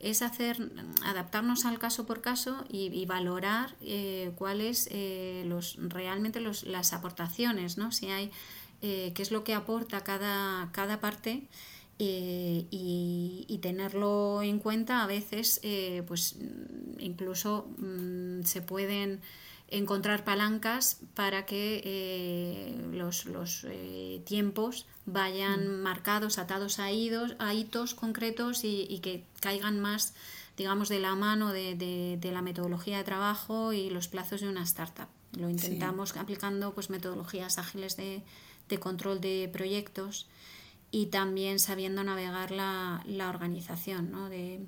[0.05, 0.71] es hacer,
[1.03, 7.79] adaptarnos al caso por caso y, valorar eh, cuáles eh, los, realmente los, las aportaciones,
[7.79, 7.91] ¿no?
[7.91, 8.31] Si hay,
[8.83, 11.49] eh, qué es lo que aporta cada, cada parte
[11.99, 12.67] y,
[13.49, 15.61] y, tenerlo en cuenta a veces,
[16.07, 16.37] pues
[16.99, 19.23] incluso mm, se pueden
[19.69, 25.83] encontrar palancas para que eh, los, los eh, tiempos vayan mm.
[25.83, 30.15] marcados, atados a, a hitos concretos y, que caigan más,
[30.57, 31.75] digamos, de la mano de,
[32.21, 35.09] de, la metodología de trabajo y los plazos de una startup.
[35.33, 38.23] Lo intentamos aplicando pues, metodologías ágiles de,
[38.69, 40.29] de, control de proyectos
[40.91, 44.29] y también sabiendo navegar la, la organización, ¿no?
[44.29, 44.65] de,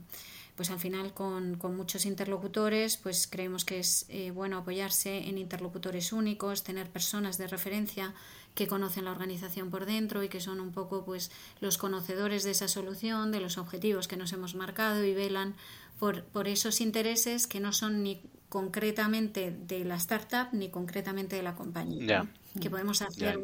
[0.56, 6.12] pues al final con, muchos interlocutores, pues creemos que es eh, bueno apoyarse en interlocutores
[6.12, 8.14] únicos, tener personas de referencia
[8.54, 11.30] que conocen la organización por dentro y que son un poco pues
[11.60, 15.54] los conocedores de esa solución, de los objetivos que nos hemos marcado y velan
[15.98, 21.42] por, por esos intereses que no son ni concretamente de la startup ni concretamente de
[21.42, 22.26] la compañía.
[22.58, 23.38] Que podemos hacer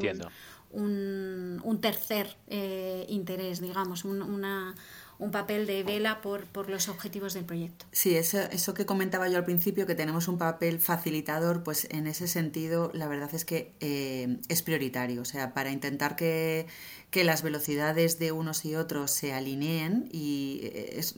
[0.70, 4.74] un, un, tercer eh, interés, digamos, una
[5.22, 7.86] un papel de vela por, por los objetivos del proyecto.
[7.92, 12.08] Sí, eso, eso que comentaba yo al principio, que tenemos un papel facilitador, pues en
[12.08, 16.66] ese sentido la verdad es que eh, es prioritario, o sea, para intentar que,
[17.12, 21.14] que, las velocidades de unos y otros se alineen y eh, es,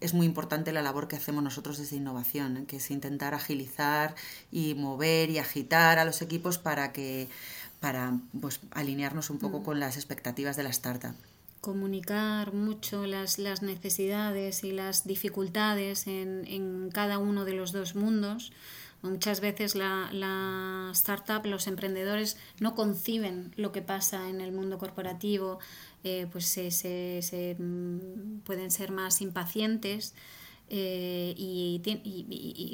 [0.00, 4.14] es, muy importante la labor que hacemos nosotros desde innovación, que es intentar agilizar
[4.52, 7.28] y mover y agitar a los equipos para que
[7.80, 9.64] para pues, alinearnos un poco mm.
[9.64, 11.16] con las expectativas de la startup
[11.66, 17.96] comunicar mucho las, las necesidades y las dificultades en, en, cada uno de los dos
[17.96, 18.52] mundos.
[19.02, 24.78] Muchas veces la, la, startup, los emprendedores no conciben lo que pasa en el mundo
[24.78, 25.58] corporativo,
[26.04, 30.14] eh, pues se, se, se, mm, pueden ser más impacientes.
[30.68, 31.82] Eh, y,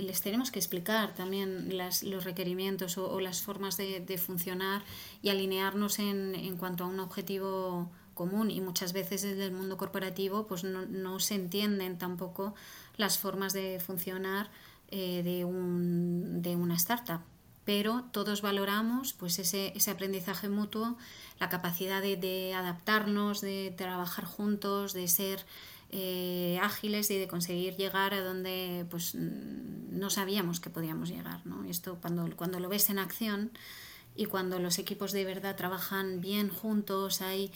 [0.07, 4.83] les tenemos que explicar también las, los requerimientos o, o las formas de, de, funcionar
[5.23, 9.77] y alinearnos en, en cuanto a un objetivo común y muchas veces desde el mundo
[9.77, 12.55] corporativo pues no, no se entienden tampoco
[12.97, 14.51] las formas de funcionar
[14.91, 17.21] eh, de, un, de una startup
[17.65, 20.97] pero todos valoramos pues ese, ese aprendizaje mutuo,
[21.39, 25.45] la capacidad de, adaptarnos, de trabajar juntos, de ser
[25.91, 31.47] eh, ágiles y de conseguir llegar a donde pues no sabíamos que podíamos llegar.
[31.47, 31.65] ¿no?
[31.65, 33.53] Esto cuando, cuando lo ves en acción
[34.17, 37.53] y cuando los equipos de verdad trabajan bien juntos, hay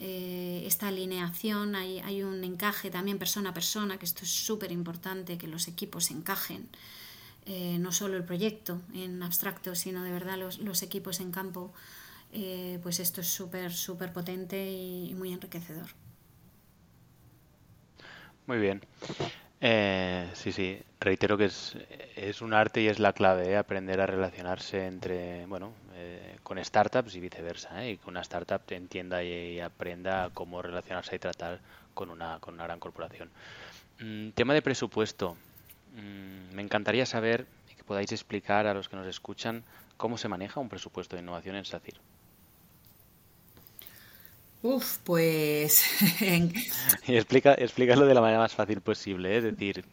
[0.00, 4.70] eh, esta alineación, hay, hay, un encaje también persona a persona, que esto es súper
[4.70, 6.68] importante, que los equipos encajen,
[7.46, 11.72] eh, no solo el proyecto en abstracto, sino de verdad los, los equipos en campo,
[12.32, 15.88] eh, pues esto es súper, súper potente y, muy enriquecedor.
[18.46, 18.82] Muy bien.
[19.60, 21.76] Eh, sí, sí, reitero que es,
[22.14, 27.16] es, un arte y es la clave, aprender a relacionarse entre, bueno, eh, con startups
[27.16, 31.58] y viceversa, y que una startup entienda y, aprenda cómo relacionarse y tratar
[31.92, 33.28] con una, con una gran corporación.
[33.98, 35.36] Mm, tema de presupuesto.
[35.96, 37.46] Mm, me encantaría saber
[37.76, 39.64] que podáis explicar a los que nos escuchan
[39.96, 41.98] cómo se maneja un presupuesto de innovación en SACIR.
[44.62, 45.84] Uf, pues...
[47.06, 49.38] y explica, explícalo de la manera más fácil posible, ¿eh?
[49.38, 49.84] es decir,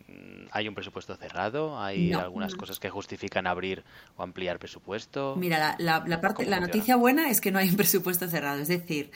[0.52, 1.80] ¿hay un presupuesto cerrado?
[1.80, 3.84] ¿Hay algunas cosas que justifican abrir
[4.18, 5.36] o ampliar presupuesto?
[5.38, 9.12] Mira, la, parte, la noticia buena es que no hay un presupuesto cerrado, es decir,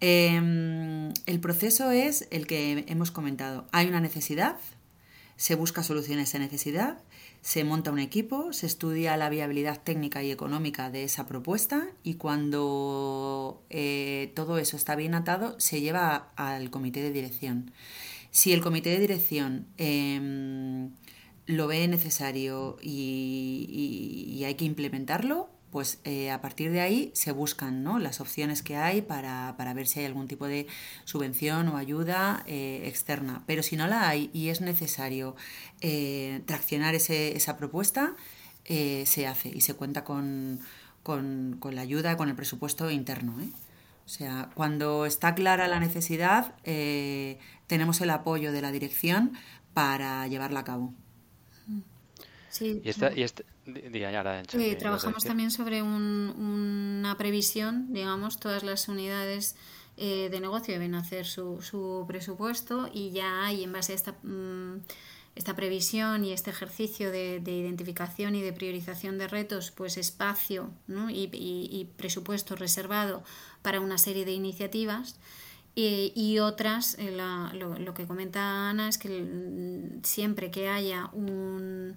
[0.00, 3.66] em, el proceso es el que hemos comentado.
[3.70, 4.56] Hay una necesidad,
[5.38, 6.98] se busca soluciones a necesidad
[7.40, 12.14] se monta un equipo, se estudia la viabilidad técnica y económica de esa propuesta y
[12.14, 17.72] cuando eh, todo eso está bien atado se lleva al comité de dirección.
[18.30, 20.90] Si el comité de dirección em,
[21.46, 27.82] lo ve necesario y hay que implementarlo, pues eh, a partir de ahí se buscan
[27.82, 27.98] ¿no?
[27.98, 30.66] las opciones que hay para, ver si hay algún tipo de
[31.04, 33.42] subvención o ayuda eh, externa.
[33.46, 35.36] Pero si no la hay y es necesario
[35.80, 38.14] eh, traccionar ese, esa propuesta,
[38.64, 40.60] se hace y se cuenta con,
[41.02, 43.34] con, la ayuda, con el presupuesto interno.
[44.04, 46.54] O sea, cuando está clara la necesidad,
[47.66, 49.32] tenemos el apoyo de la dirección
[49.72, 50.92] para llevarla a cabo.
[52.50, 52.82] Sí.
[52.84, 53.22] Y esta, y
[54.76, 59.56] trabajamos también sobre una previsión, digamos, todas las unidades
[60.00, 64.12] eh, de negocio deben hacer su, su, presupuesto y ya hay en base a esta,
[64.22, 64.76] mm,
[65.34, 70.70] esta previsión y este ejercicio de, identificación y de priorización de retos, pues espacio
[71.08, 73.24] y, presupuesto reservado
[73.60, 75.16] para una serie de iniciativas.
[75.74, 81.96] y otras, eh, lo, lo, que comenta Ana es que mm, siempre que haya un,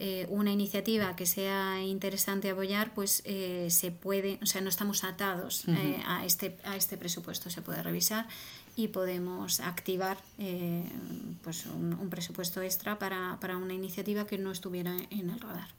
[0.00, 5.02] eh, una iniciativa que sea interesante apoyar, pues eh, se puede, o sea, no estamos
[5.02, 8.28] atados eh, a, este, a este presupuesto, se puede revisar
[8.76, 10.16] y podemos activar
[11.42, 15.77] pues un, presupuesto extra para, para una iniciativa que no estuviera en el radar.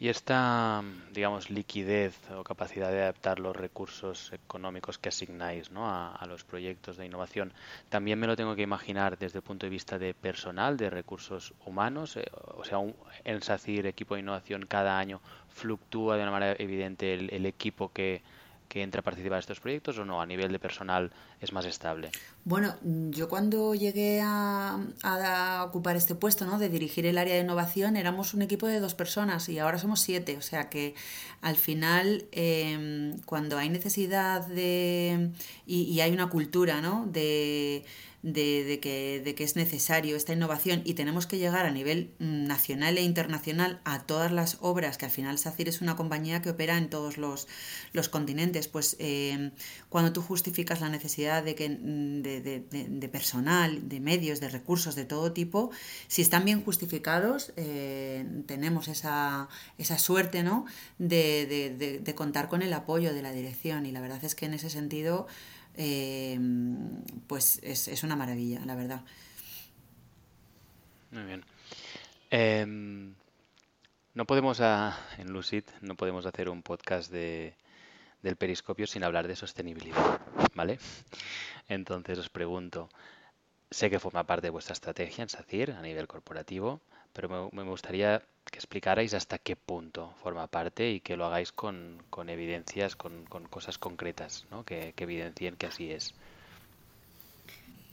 [0.00, 0.82] Y esta,
[1.12, 5.88] digamos, liquidez o capacidad de adaptar los recursos económicos que asignáis ¿no?
[5.88, 7.52] a, los proyectos de innovación,
[7.88, 11.52] también me lo tengo que imaginar desde el punto de vista de personal, de recursos
[11.66, 12.16] humanos.
[12.16, 12.94] Eh, o sea, un,
[13.24, 18.22] en SACIR, equipo de innovación, cada año fluctúa de una manera evidente el equipo que,
[18.68, 20.20] que entra a participar en estos proyectos o no?
[20.20, 21.10] A nivel de personal
[21.40, 22.10] es más estable.
[22.44, 24.78] Bueno, yo cuando llegué a,
[25.66, 26.58] ocupar este puesto, ¿no?
[26.58, 30.00] De dirigir el área de innovación, éramos un equipo de dos personas y ahora somos
[30.00, 30.36] siete.
[30.36, 30.94] O sea que
[31.40, 35.30] al final, em, cuando hay necesidad de
[35.66, 37.06] y, y hay una cultura, ¿no?
[37.06, 37.84] De
[38.22, 42.46] de, que, de, que, es necesario esta innovación y tenemos que llegar a nivel mm,
[42.46, 46.50] nacional e internacional a todas las obras, que al final SACIR es una compañía que
[46.50, 47.46] opera en todos los,
[48.10, 49.52] continentes, pues eh,
[49.88, 55.04] cuando tú justificas la necesidad de, que, mm, de, personal, de medios, de recursos de
[55.04, 55.70] todo tipo,
[56.08, 59.48] si están bien justificados, eh, tenemos esa,
[59.78, 60.66] esa suerte ¿no?
[60.98, 64.54] de, de contar con el apoyo de la dirección y la verdad es que en
[64.54, 65.28] ese sentido
[65.80, 69.00] Em, pues es, una maravilla, la verdad.
[71.12, 71.44] Muy bien.
[72.30, 73.14] Em,
[74.12, 77.54] no podemos, en Lucid, no podemos hacer un podcast de,
[78.22, 80.20] del periscopio sin hablar de sostenibilidad,
[80.56, 80.80] ¿vale?
[81.68, 82.88] Entonces os pregunto,
[83.70, 86.80] sé que forma parte de vuestra estrategia en SACIR a nivel corporativo,
[87.12, 92.00] pero me, gustaría que explicarais hasta qué punto forma parte y que lo hagáis con,
[92.28, 94.64] evidencias, con, cosas concretas, ¿no?
[94.64, 96.14] que, evidencien que así es.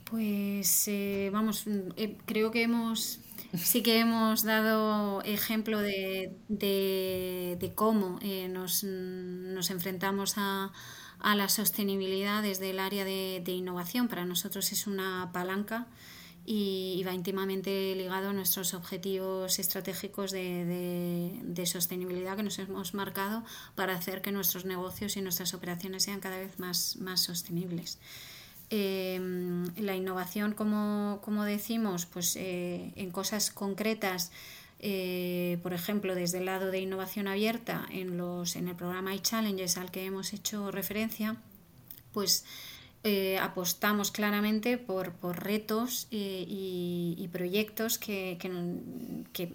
[0.04, 1.64] Pues eh, vamos,
[1.96, 3.20] eh, creo que hemos
[3.54, 10.72] sí que hemos dado ejemplo de, de, cómo eh, nos, nos, enfrentamos a,
[11.20, 14.08] a, la sostenibilidad desde el área de, de, innovación.
[14.08, 15.86] Para nosotros es una palanca
[16.48, 23.42] y, va íntimamente ligado a nuestros objetivos estratégicos de, de, sostenibilidad que nos hemos marcado
[23.74, 27.98] para hacer que nuestros negocios y nuestras operaciones sean cada vez más, más sostenibles.
[28.70, 29.20] Eh,
[29.76, 34.30] la innovación, como, como decimos, pues eh, en cosas concretas,
[34.78, 39.78] eh, por ejemplo, desde el lado de innovación abierta en, los, en el programa iChallenges
[39.78, 41.36] al que hemos hecho referencia,
[42.12, 42.44] pues
[43.08, 48.36] eh, apostamos claramente por, retos eh, y, proyectos que,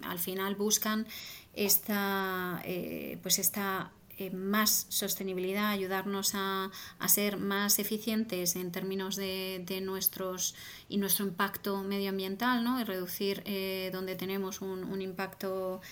[0.00, 1.06] al final buscan
[1.52, 3.92] esta, eh, pues esta
[4.32, 6.70] más sostenibilidad, ayudarnos a,
[7.08, 10.54] ser más eficientes en términos de, nuestros
[10.88, 12.80] y nuestro impacto medioambiental, ¿no?
[12.80, 13.44] y reducir
[13.92, 15.82] donde tenemos un, impacto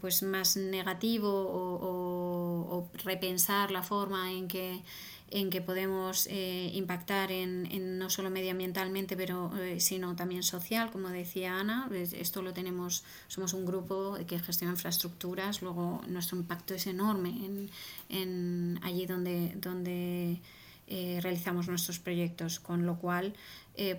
[0.00, 4.84] pues más negativo o, repensar la forma en que
[5.34, 11.08] en que podemos eh, impactar en, no solo medioambientalmente, pero eh, sino también social, como
[11.08, 11.90] decía Ana.
[11.92, 17.68] Esto lo tenemos, somos un grupo que gestiona infraestructuras, luego nuestro impacto es enorme
[18.08, 20.40] en, allí donde, donde
[20.86, 23.34] eh, realizamos nuestros proyectos, con lo cual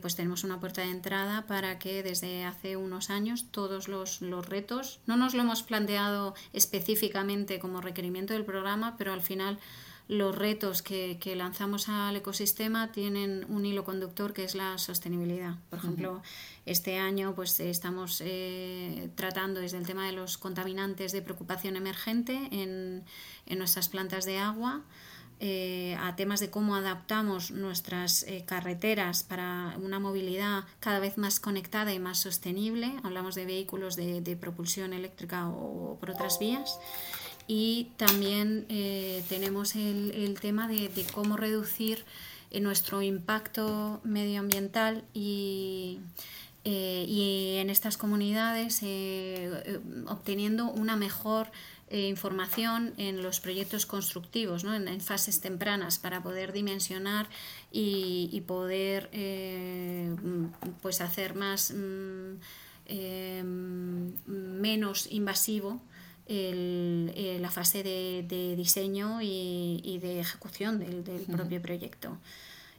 [0.01, 4.47] pues tenemos una puerta de entrada para que desde hace unos años todos los, los,
[4.47, 9.59] retos, no nos lo hemos planteado específicamente como requerimiento del programa, pero al final
[10.07, 15.55] los retos que, lanzamos al ecosistema tienen un hilo conductor que es la sostenibilidad.
[15.69, 16.21] Por ejemplo,
[16.65, 22.49] este año pues estamos eh, tratando desde el tema de los contaminantes de preocupación emergente
[22.51, 23.03] en,
[23.57, 24.81] nuestras plantas de agua.
[25.41, 31.41] Eh, a temas de cómo adaptamos nuestras eh, carreteras para una movilidad cada vez más
[31.41, 32.93] conectada y más sostenible.
[33.03, 36.79] Hablamos de vehículos de, de propulsión eléctrica o por otras vías.
[37.47, 42.03] Y también eh, tenemos el, tema de, cómo reducir
[42.49, 45.99] eh, nuestro impacto medioambiental y,
[46.63, 48.81] eh, y en estas comunidades
[50.07, 51.51] obteniendo una mejor
[51.91, 54.73] información en los proyectos constructivos, ¿no?
[54.73, 57.29] en, fases tempranas, para poder dimensionar
[57.71, 59.11] y, poder
[60.81, 62.37] pues hacer más mm,
[64.25, 65.79] menos invasivo
[66.27, 72.17] el, eh, la fase de, de diseño y, y, de ejecución del, del propio proyecto.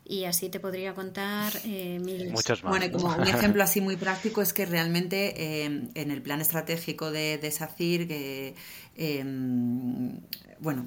[0.08, 1.98] Y así te podría contar eh,
[2.30, 2.78] Muchos más.
[2.78, 7.10] Bueno, como un ejemplo así muy práctico es que realmente eh, en el plan estratégico
[7.10, 8.54] de, de SACIR, que
[8.98, 10.20] Em,
[10.58, 10.86] bueno,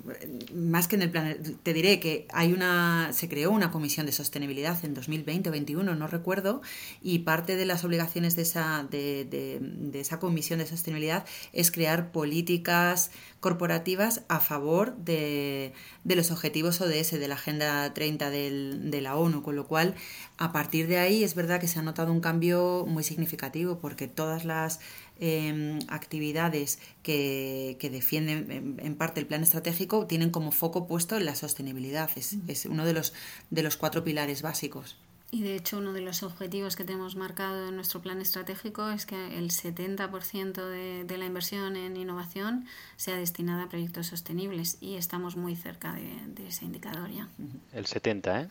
[0.53, 4.11] más que en el plan, te diré que hay una, se creó una comisión de
[4.11, 6.61] sostenibilidad en 2020 o 2021, no recuerdo,
[7.03, 12.11] y parte de las obligaciones de esa, de, de, esa comisión de sostenibilidad es crear
[12.11, 19.01] políticas corporativas a favor de, de los objetivos ODS de la Agenda 30 del, de
[19.01, 19.93] la ONU, con lo cual
[20.37, 24.07] a partir de ahí es verdad que se ha notado un cambio muy significativo porque
[24.07, 24.79] todas las
[25.21, 31.35] Em, actividades que, defienden en, parte el plan estratégico tienen como foco puesto en la
[31.35, 32.09] sostenibilidad.
[32.15, 33.13] Es, es uno de los,
[33.49, 34.95] de los cuatro pilares básicos.
[35.31, 39.05] Y de hecho uno de los objetivos que tenemos marcado en nuestro plan estratégico es
[39.05, 42.65] que el 70% de, de la inversión en innovación
[42.95, 47.27] sea destinada a proyectos sostenibles y estamos muy cerca de, ese indicador ya.
[47.73, 48.47] El 70, ¿eh?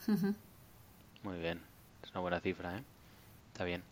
[1.24, 1.60] Muy bien,
[2.04, 2.82] es una buena cifra, ¿eh?
[3.52, 3.82] Está bien.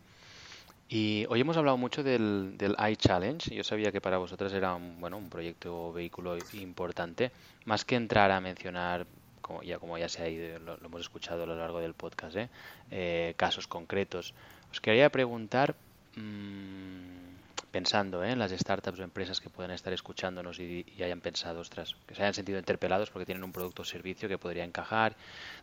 [0.89, 3.53] Y hoy hemos hablado mucho del, del iChallenge.
[3.53, 7.31] Yo sabía que para vosotros era un, bueno, un proyecto o vehículo importante.
[7.65, 9.05] Más que entrar a mencionar,
[9.41, 12.37] como ya, como ya se ha ido, lo, hemos escuchado a lo largo del podcast,
[12.37, 12.49] ¿eh?
[12.91, 14.33] Eh, casos concretos,
[14.71, 15.75] os quería preguntar,
[16.15, 17.35] mmm,
[17.71, 18.31] pensando ¿eh?
[18.31, 22.15] en las startups o empresas que puedan estar escuchándonos y, y, hayan pensado, ostras, que
[22.15, 25.17] se hayan sentido interpelados porque tienen un producto o servicio que podría encajar,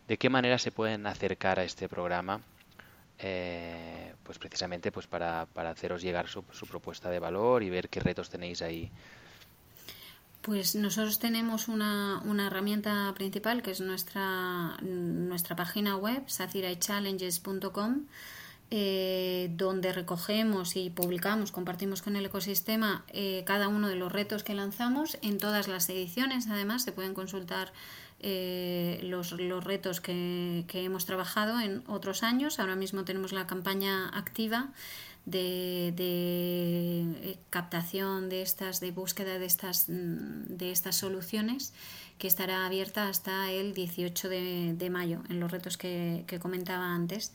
[0.07, 2.41] ¿de qué manera se pueden acercar a este programa
[3.19, 7.89] eh, pues precisamente pues para, para haceros llegar su, su, propuesta de valor y ver
[7.89, 8.91] qué retos tenéis ahí.
[10.41, 18.05] Pues nosotros tenemos una, una herramienta principal que es nuestra, nuestra página web, saciraychallenges.com,
[18.69, 24.43] eh, donde recogemos y publicamos, compartimos con el ecosistema eh, cada uno de los retos
[24.43, 26.47] que lanzamos en todas las ediciones.
[26.47, 27.73] Además, se pueden consultar
[28.19, 32.59] eh, los, los, retos que, que, hemos trabajado en otros años.
[32.59, 34.69] Ahora mismo tenemos la campaña activa
[35.25, 41.73] de, de eh, captación de estas, de búsqueda de estas, mm, de estas soluciones
[42.17, 47.33] que estará abierta hasta el 18 de, mayo en los retos que comentaba antes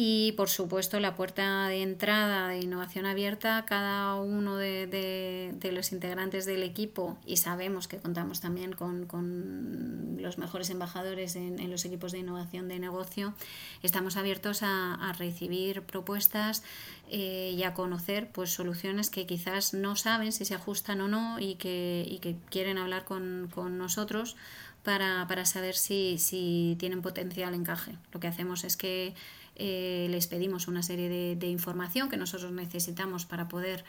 [0.00, 5.90] y por supuesto la puerta de entrada de innovación abierta, cada uno de, de, los
[5.90, 11.72] integrantes del equipo y sabemos que contamos también con, con los mejores embajadores en, en,
[11.72, 13.34] los equipos de innovación de negocio,
[13.82, 16.62] estamos abiertos a, a recibir propuestas
[17.10, 21.40] eh, y a conocer pues, soluciones que quizás no saben si se ajustan o no
[21.40, 24.36] y que, y que quieren hablar con, con nosotros
[24.84, 27.96] para, para saber si, si tienen potencial encaje.
[28.12, 29.14] Lo que hacemos es que
[29.58, 33.84] eh, les pedimos una serie de, información que nosotros necesitamos para poder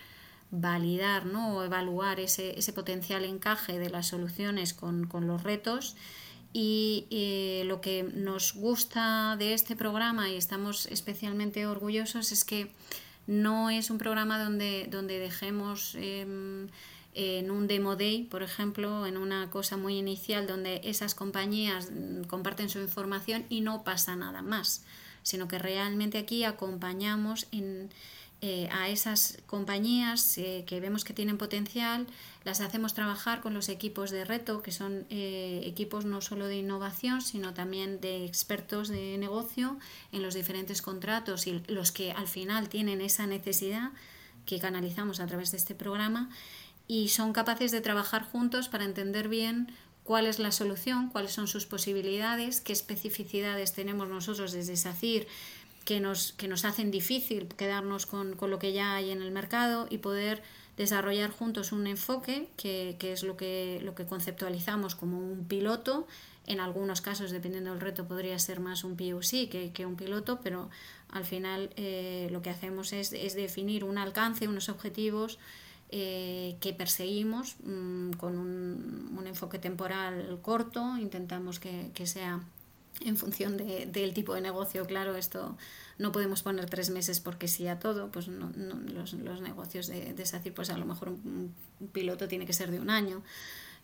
[0.52, 5.96] validar o evaluar ese, ese potencial encaje de las soluciones con, con los retos.
[6.52, 12.72] Y eh, lo que nos gusta de este programa y estamos especialmente orgullosos es que
[13.28, 16.68] no es un programa donde, donde dejemos em,
[17.14, 22.24] en un demo day, por ejemplo, en una cosa muy inicial donde esas compañías mm,
[22.24, 24.84] comparten su información y no pasa nada más,
[25.30, 27.89] sino que realmente aquí acompañamos en,
[28.41, 32.07] eh, a esas compañías eh, que vemos que tienen potencial,
[32.45, 36.57] las hacemos trabajar con los equipos de reto, que son eh, equipos no solo de
[36.57, 39.77] innovación, sino también de expertos de negocio
[40.11, 43.91] en los diferentes contratos y los que al final tienen esa necesidad
[44.47, 46.31] que canalizamos a través de este programa
[46.88, 49.72] y son capaces de trabajar juntos para entender bien
[50.10, 55.27] cuál es la solución, cuáles son sus posibilidades, qué especificidades tenemos nosotros desde SACIR
[55.86, 59.30] que nos, que nos hacen difícil quedarnos con, con, lo que ya hay en el
[59.30, 60.41] mercado y poder
[60.77, 66.07] desarrollar juntos un enfoque que, que, es lo que, lo que conceptualizamos como un piloto.
[66.48, 70.40] En algunos casos, dependiendo del reto, podría ser más un POC que, que un piloto,
[70.41, 70.72] pero
[71.11, 75.38] al final eh, lo que hacemos es, es, definir un alcance, unos objetivos
[75.91, 80.98] eh, que perseguimos mmm, con un, enfoque temporal corto.
[80.98, 82.41] Intentamos que, sea
[83.02, 85.56] en función de, del tipo de negocio, claro, esto
[85.98, 88.52] no podemos poner tres meses porque sí a todo, pues no,
[88.94, 91.53] los, negocios de, de pues a lo mejor un,
[91.91, 93.24] piloto tiene que ser de un año.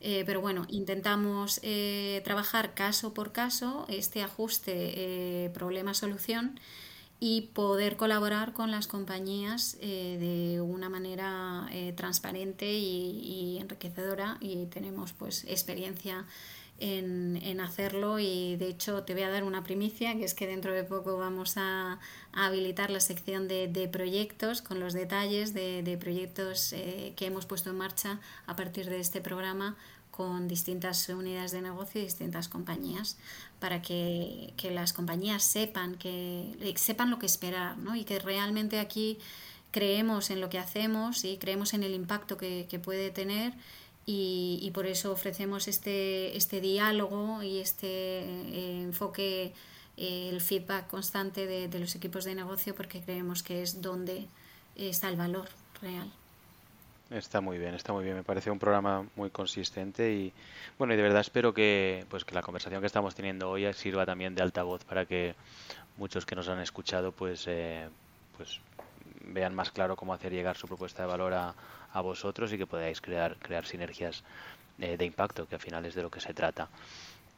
[0.02, 6.60] Eh, pero bueno, intentamos eh, trabajar caso por caso este ajuste problema-solución
[7.20, 14.38] y poder colaborar con las compañías eh, de una manera eh, transparente y, enriquecedora.
[14.42, 16.26] Y tenemos pues experiencia
[16.80, 18.20] en, en, hacerlo.
[18.20, 21.18] Y de hecho te voy a dar una primicia que es que dentro de poco
[21.18, 22.00] vamos a,
[22.34, 27.46] habilitar la sección de, de, proyectos con los detalles de, de proyectos eh, que hemos
[27.46, 29.78] puesto en marcha a partir de este programa
[30.16, 33.18] con distintas unidades de negocio y distintas compañías
[33.60, 37.96] para que, que las compañías sepan que sepan lo que esperar ¿no?
[37.96, 39.20] y que realmente aquí
[39.72, 43.54] creemos en lo que hacemos y creemos en el impacto que, que puede tener
[44.06, 49.52] y, y, por eso ofrecemos este, este diálogo y este eh, enfoque,
[49.98, 54.28] eh, el feedback constante de, de, los equipos de negocio porque creemos que es donde
[54.76, 55.50] está el valor
[55.82, 56.12] real.
[57.16, 58.18] Está muy bien, está muy bien.
[58.18, 60.34] Me parece un programa muy consistente y
[60.78, 64.06] bueno, y de verdad espero que pues que la conversación que estamos teniendo hoy sirva
[64.06, 65.34] también de altavoz para que
[65.98, 67.88] muchos que nos han escuchado pues eh,
[68.36, 68.60] pues
[69.22, 71.56] vean más claro cómo hacer llegar su propuesta de valor a,
[71.94, 74.24] a vosotros y que podáis crear, crear sinergias
[74.80, 76.68] eh, de impacto, que al final es de lo que se trata.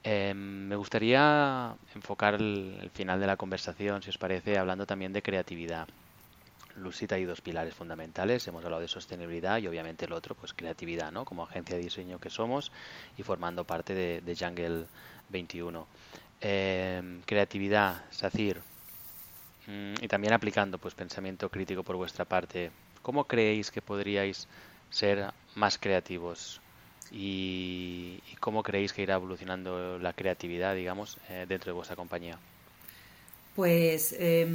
[0.04, 5.22] Eh, me gustaría enfocar el, final de la conversación, si os parece, hablando también de
[5.22, 5.88] creatividad.
[6.78, 11.12] Lucita hay dos pilares fundamentales, hemos hablado de sostenibilidad y obviamente el otro, pues creatividad,
[11.12, 11.26] ¿no?
[11.26, 12.72] Como agencia de diseño que somos
[13.18, 14.86] y formando parte de, de Jungle
[15.30, 15.88] 21.
[16.42, 18.62] Eh, creatividad, SACIR,
[19.68, 22.72] mmm, y también aplicando pues pensamiento crítico por vuestra parte,
[23.08, 24.50] ¿Cómo creéis que podríais
[24.90, 26.60] ser más creativos?
[27.10, 32.38] ¿Y, y cómo creéis que irá evolucionando la creatividad, digamos, eh, dentro de vuestra compañía?
[33.58, 34.48] Pues eh,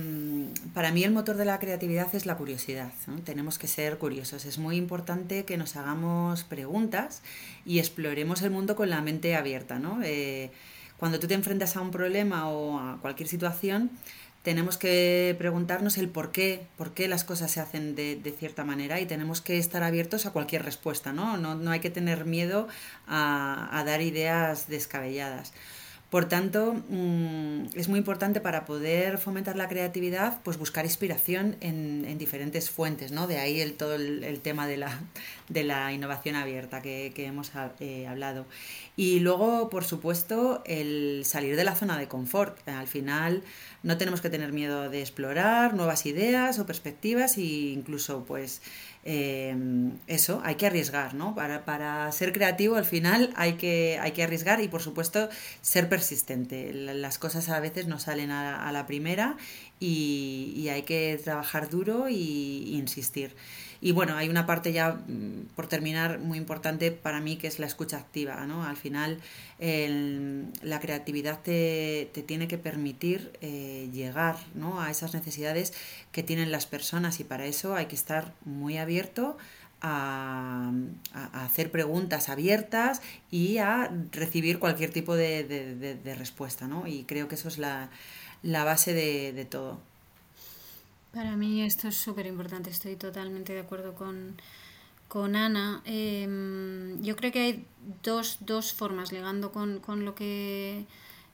[0.74, 2.92] para mí el motor de la creatividad es la curiosidad.
[3.08, 3.18] ¿no?
[3.18, 4.44] Tenemos que ser curiosos.
[4.44, 7.20] Es muy importante que nos hagamos preguntas
[7.66, 9.80] y exploremos el mundo con la mente abierta.
[9.80, 9.98] ¿no?
[10.04, 10.52] Eh,
[10.98, 13.90] cuando tú te enfrentas a un problema o a cualquier situación,
[14.44, 19.00] tenemos que preguntarnos el por qué, por qué las cosas se hacen de, cierta manera
[19.00, 21.36] y tenemos que estar abiertos a cualquier respuesta, ¿no?
[21.38, 22.68] No, hay que tener miedo
[23.08, 25.52] a dar ideas descabelladas.
[26.12, 32.04] Por tanto, mmm, es muy importante para poder fomentar la creatividad, pues buscar inspiración en,
[32.06, 33.26] en diferentes fuentes, ¿no?
[33.26, 35.00] De ahí el, todo el, tema de la,
[35.48, 38.44] de la innovación abierta que, que hemos eh, hablado.
[38.94, 42.68] Y luego, por supuesto, el salir de la zona de confort.
[42.68, 43.42] Al final,
[43.82, 48.60] no tenemos que tener miedo de explorar nuevas ideas o perspectivas e incluso, pues,
[49.04, 49.56] eh,
[50.06, 51.34] eso, hay que arriesgar, ¿no?
[51.34, 55.28] Para, para, ser creativo al final hay que, hay que arriesgar y por supuesto
[55.60, 56.72] ser persistente.
[56.72, 59.36] Las cosas a veces no salen a, a la primera
[59.80, 63.34] y, y, hay que trabajar duro y insistir.
[63.84, 67.58] Y bueno, hay una parte ya, mm, por terminar, muy importante para mí, que es
[67.58, 68.46] la escucha activa.
[68.46, 68.64] ¿no?
[68.64, 69.18] Al final,
[69.58, 74.80] el, la creatividad te, te, tiene que permitir eh, llegar ¿no?
[74.80, 75.74] a esas necesidades
[76.12, 79.36] que tienen las personas y para eso hay que estar muy abierto
[79.80, 80.70] a,
[81.12, 83.02] a, hacer preguntas abiertas
[83.32, 86.68] y a recibir cualquier tipo de, de, de, respuesta.
[86.68, 86.86] ¿no?
[86.86, 87.90] Y creo que eso es la,
[88.44, 89.80] la base de todo.
[91.12, 94.34] Para mí esto es súper importante, estoy totalmente de acuerdo con,
[95.08, 95.82] con Ana.
[95.84, 97.66] Eh, yo creo que hay
[98.02, 100.86] dos, dos formas, ligando con, con, lo que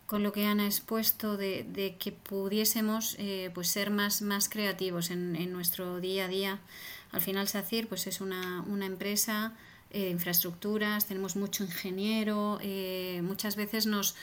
[0.07, 4.49] con lo que Ana ha expuesto, de, de que pudiésemos eh, pues ser más, más
[4.49, 6.59] creativos en, en, nuestro día a día.
[7.13, 9.53] Al final SACIR pues es una, una empresa
[9.91, 12.59] eh, infraestructuras, tenemos mucho ingeniero,
[13.23, 14.17] muchas veces nos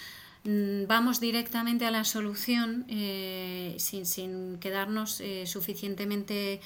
[0.88, 2.86] vamos directamente a la solución
[3.78, 6.62] sin, sin, quedarnos suficientemente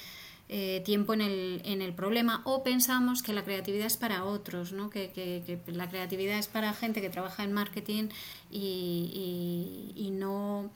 [0.84, 4.90] tiempo en el, en el, problema o pensamos que la creatividad es para otros, ¿no?
[4.90, 8.08] que, que, la creatividad es para gente que trabaja en marketing
[8.50, 10.70] y, y, y no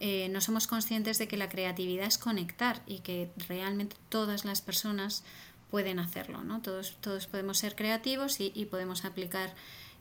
[0.00, 4.60] eh, no somos conscientes de que la creatividad es conectar y que realmente todas las
[4.60, 5.24] personas
[5.70, 6.60] pueden hacerlo, ¿no?
[6.62, 9.54] Todos, todos podemos ser creativos y, podemos aplicar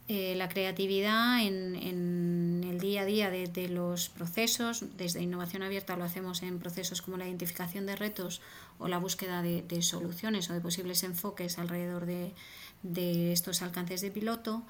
[0.07, 4.83] eh, la creatividad en, el día a día de, los procesos.
[4.97, 8.41] Desde innovación abierta lo hacemos en procesos como la identificación de retos
[8.79, 12.33] o la búsqueda de, soluciones o de posibles enfoques alrededor de,
[12.81, 14.63] de estos alcances de piloto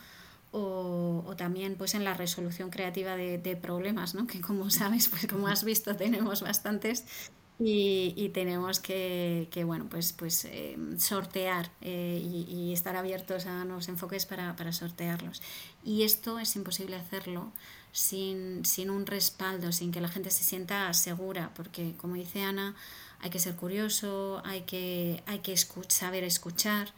[0.53, 4.27] o, también pues en la resolución creativa de, problemas, ¿no?
[4.27, 7.05] que como sabes, pues como has visto tenemos bastantes
[7.65, 14.25] y, tenemos que, bueno, pues, pues eh, sortear eh, y, estar abiertos a nuevos enfoques
[14.25, 15.41] para, sortearlos.
[15.83, 17.51] Y esto es imposible hacerlo
[17.91, 22.75] sin, sin un respaldo, sin que la gente se sienta segura, porque como dice Ana,
[23.19, 26.93] hay que ser curioso, hay que, hay que saber escuchar.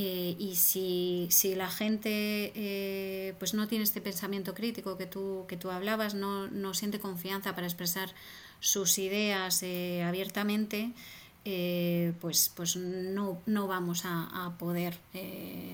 [0.00, 5.44] Eh, y si, si, la gente eh, pues no tiene este pensamiento crítico que tú,
[5.48, 8.14] que tú hablabas, no, no siente confianza para expresar
[8.60, 10.92] sus ideas eh, abiertamente,
[12.20, 14.98] pues, pues no, no vamos a, poder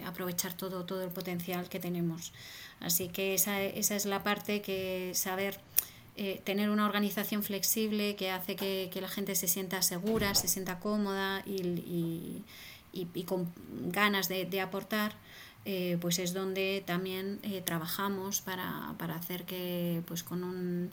[0.06, 2.32] aprovechar todo, todo el potencial que tenemos.
[2.78, 5.58] Así que esa, esa es la parte que saber
[6.44, 10.78] tener una organización flexible que hace que, que, la gente se sienta segura, se sienta
[10.78, 12.44] cómoda y
[12.94, 13.52] y, con
[13.90, 15.12] ganas de, aportar,
[15.64, 20.90] eh, pues es donde también eh, trabajamos para, hacer que pues con un,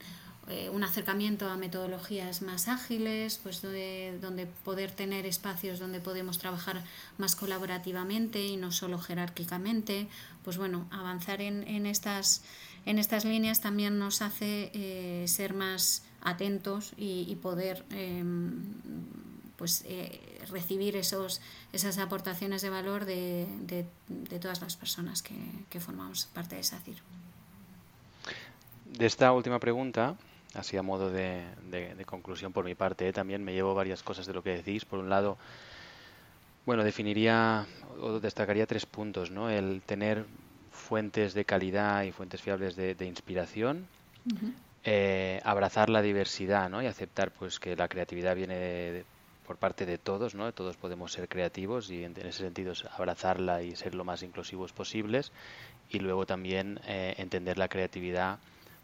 [0.50, 6.40] eh, un, acercamiento a metodologías más ágiles, pues donde, donde, poder tener espacios donde podemos
[6.40, 6.84] trabajar
[7.18, 10.08] más colaborativamente y no solo jerárquicamente,
[10.44, 12.42] pues bueno, avanzar en, en estas,
[12.86, 18.74] en estas líneas también nos hace ser más atentos y, poder em,
[19.58, 19.86] pues
[20.50, 21.40] recibir esos,
[21.72, 23.48] esas aportaciones de valor de,
[24.10, 25.36] de, todas las personas que,
[25.70, 26.98] que, formamos parte de SACIR.
[28.86, 30.18] De esta última pregunta,
[30.54, 33.14] así a modo de, de conclusión por mi parte, ¿eh?
[33.14, 34.86] también me llevo varias cosas de lo que decís.
[34.86, 35.38] Por un lado,
[36.66, 37.66] bueno, definiría
[38.00, 39.50] o destacaría tres puntos, ¿no?
[39.50, 40.26] El tener
[40.72, 43.88] fuentes de calidad y fuentes fiables de, inspiración,
[44.84, 46.82] eh, abrazar la diversidad, ¿no?
[46.82, 49.06] Y aceptar, pues, que la creatividad viene de,
[49.46, 50.52] por parte de todos, ¿no?
[50.54, 55.32] Todos podemos ser creativos y en, ese sentido abrazarla y ser lo más inclusivos posibles
[55.90, 58.40] y luego también eh, entender la creatividad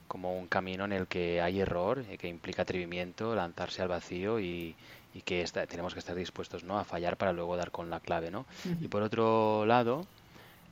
[0.07, 4.39] como un camino en el que hay error, eh, que implica atrevimiento, lanzarse al vacío
[4.39, 4.75] y,
[5.25, 6.77] que tenemos que estar dispuestos ¿no?
[6.77, 8.29] a fallar para luego dar con la clave.
[8.29, 8.45] ¿no?
[8.79, 10.05] Y por otro lado,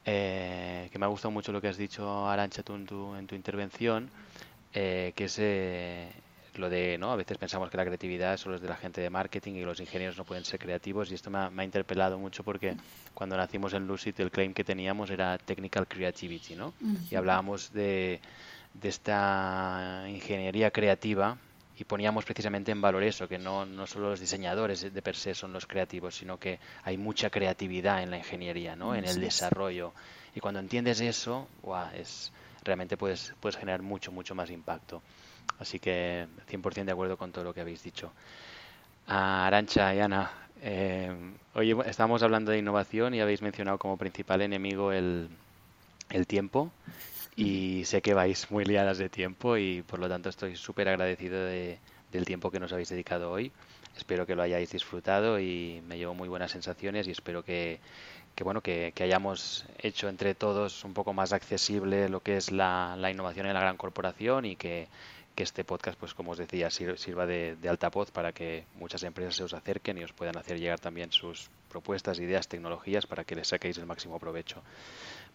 [0.06, 3.26] eh, que me ha gustado mucho lo que has dicho, Arancha, tú en tu, en
[3.26, 4.12] tu intervención,
[4.72, 5.40] que es
[6.60, 7.12] lo de, ¿no?
[7.12, 9.80] A veces pensamos que la creatividad solo es de la gente de marketing y los
[9.80, 12.76] ingenieros no pueden ser creativos y esto me ha, interpelado mucho porque
[13.14, 16.74] cuando nacimos en Lucid el claim que teníamos era technical creativity, ¿no?
[17.10, 18.20] Y hablábamos de,
[18.82, 21.38] de esta ingeniería creativa
[21.78, 25.36] y poníamos precisamente en valor eso, que no, no solo los diseñadores de per se
[25.36, 28.96] son los creativos, sino que hay mucha creatividad en la ingeniería, ¿no?
[28.96, 29.94] En el desarrollo.
[30.34, 31.48] Y cuando entiendes eso,
[31.94, 32.32] es
[32.64, 35.02] realmente puedes, puedes generar mucho, mucho más impacto.
[35.60, 38.12] Así que 100% de acuerdo con todo lo que habéis dicho.
[39.08, 40.32] Arancha y Ana,
[40.62, 41.14] eh,
[41.54, 45.30] hoy estamos hablando de innovación y habéis mencionado como principal enemigo el,
[46.10, 46.72] el tiempo
[47.36, 51.44] y sé que vais muy liadas de tiempo y por lo tanto estoy súper agradecido
[51.44, 51.80] de,
[52.12, 53.52] del tiempo que nos habéis dedicado hoy.
[53.98, 57.80] Espero que lo hayáis disfrutado y me llevo muy buenas sensaciones y espero que,
[58.36, 62.96] que bueno que, hayamos hecho entre todos un poco más accesible lo que es la,
[62.98, 64.88] la innovación en la gran corporación y que
[65.36, 69.36] que este podcast, pues como os decía, sirva de, de altavoz para que muchas empresas
[69.36, 73.36] se os acerquen y os puedan hacer llegar también sus propuestas, ideas, tecnologías para que
[73.36, 74.64] les saquéis el máximo provecho.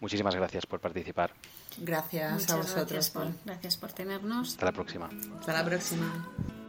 [0.01, 1.31] Muchísimas gracias por participar.
[1.77, 2.89] Gracias a vosotros.
[2.89, 4.49] Gracias por, gracias por tenernos.
[4.49, 5.09] Hasta la próxima.
[5.39, 6.60] Hasta la próxima.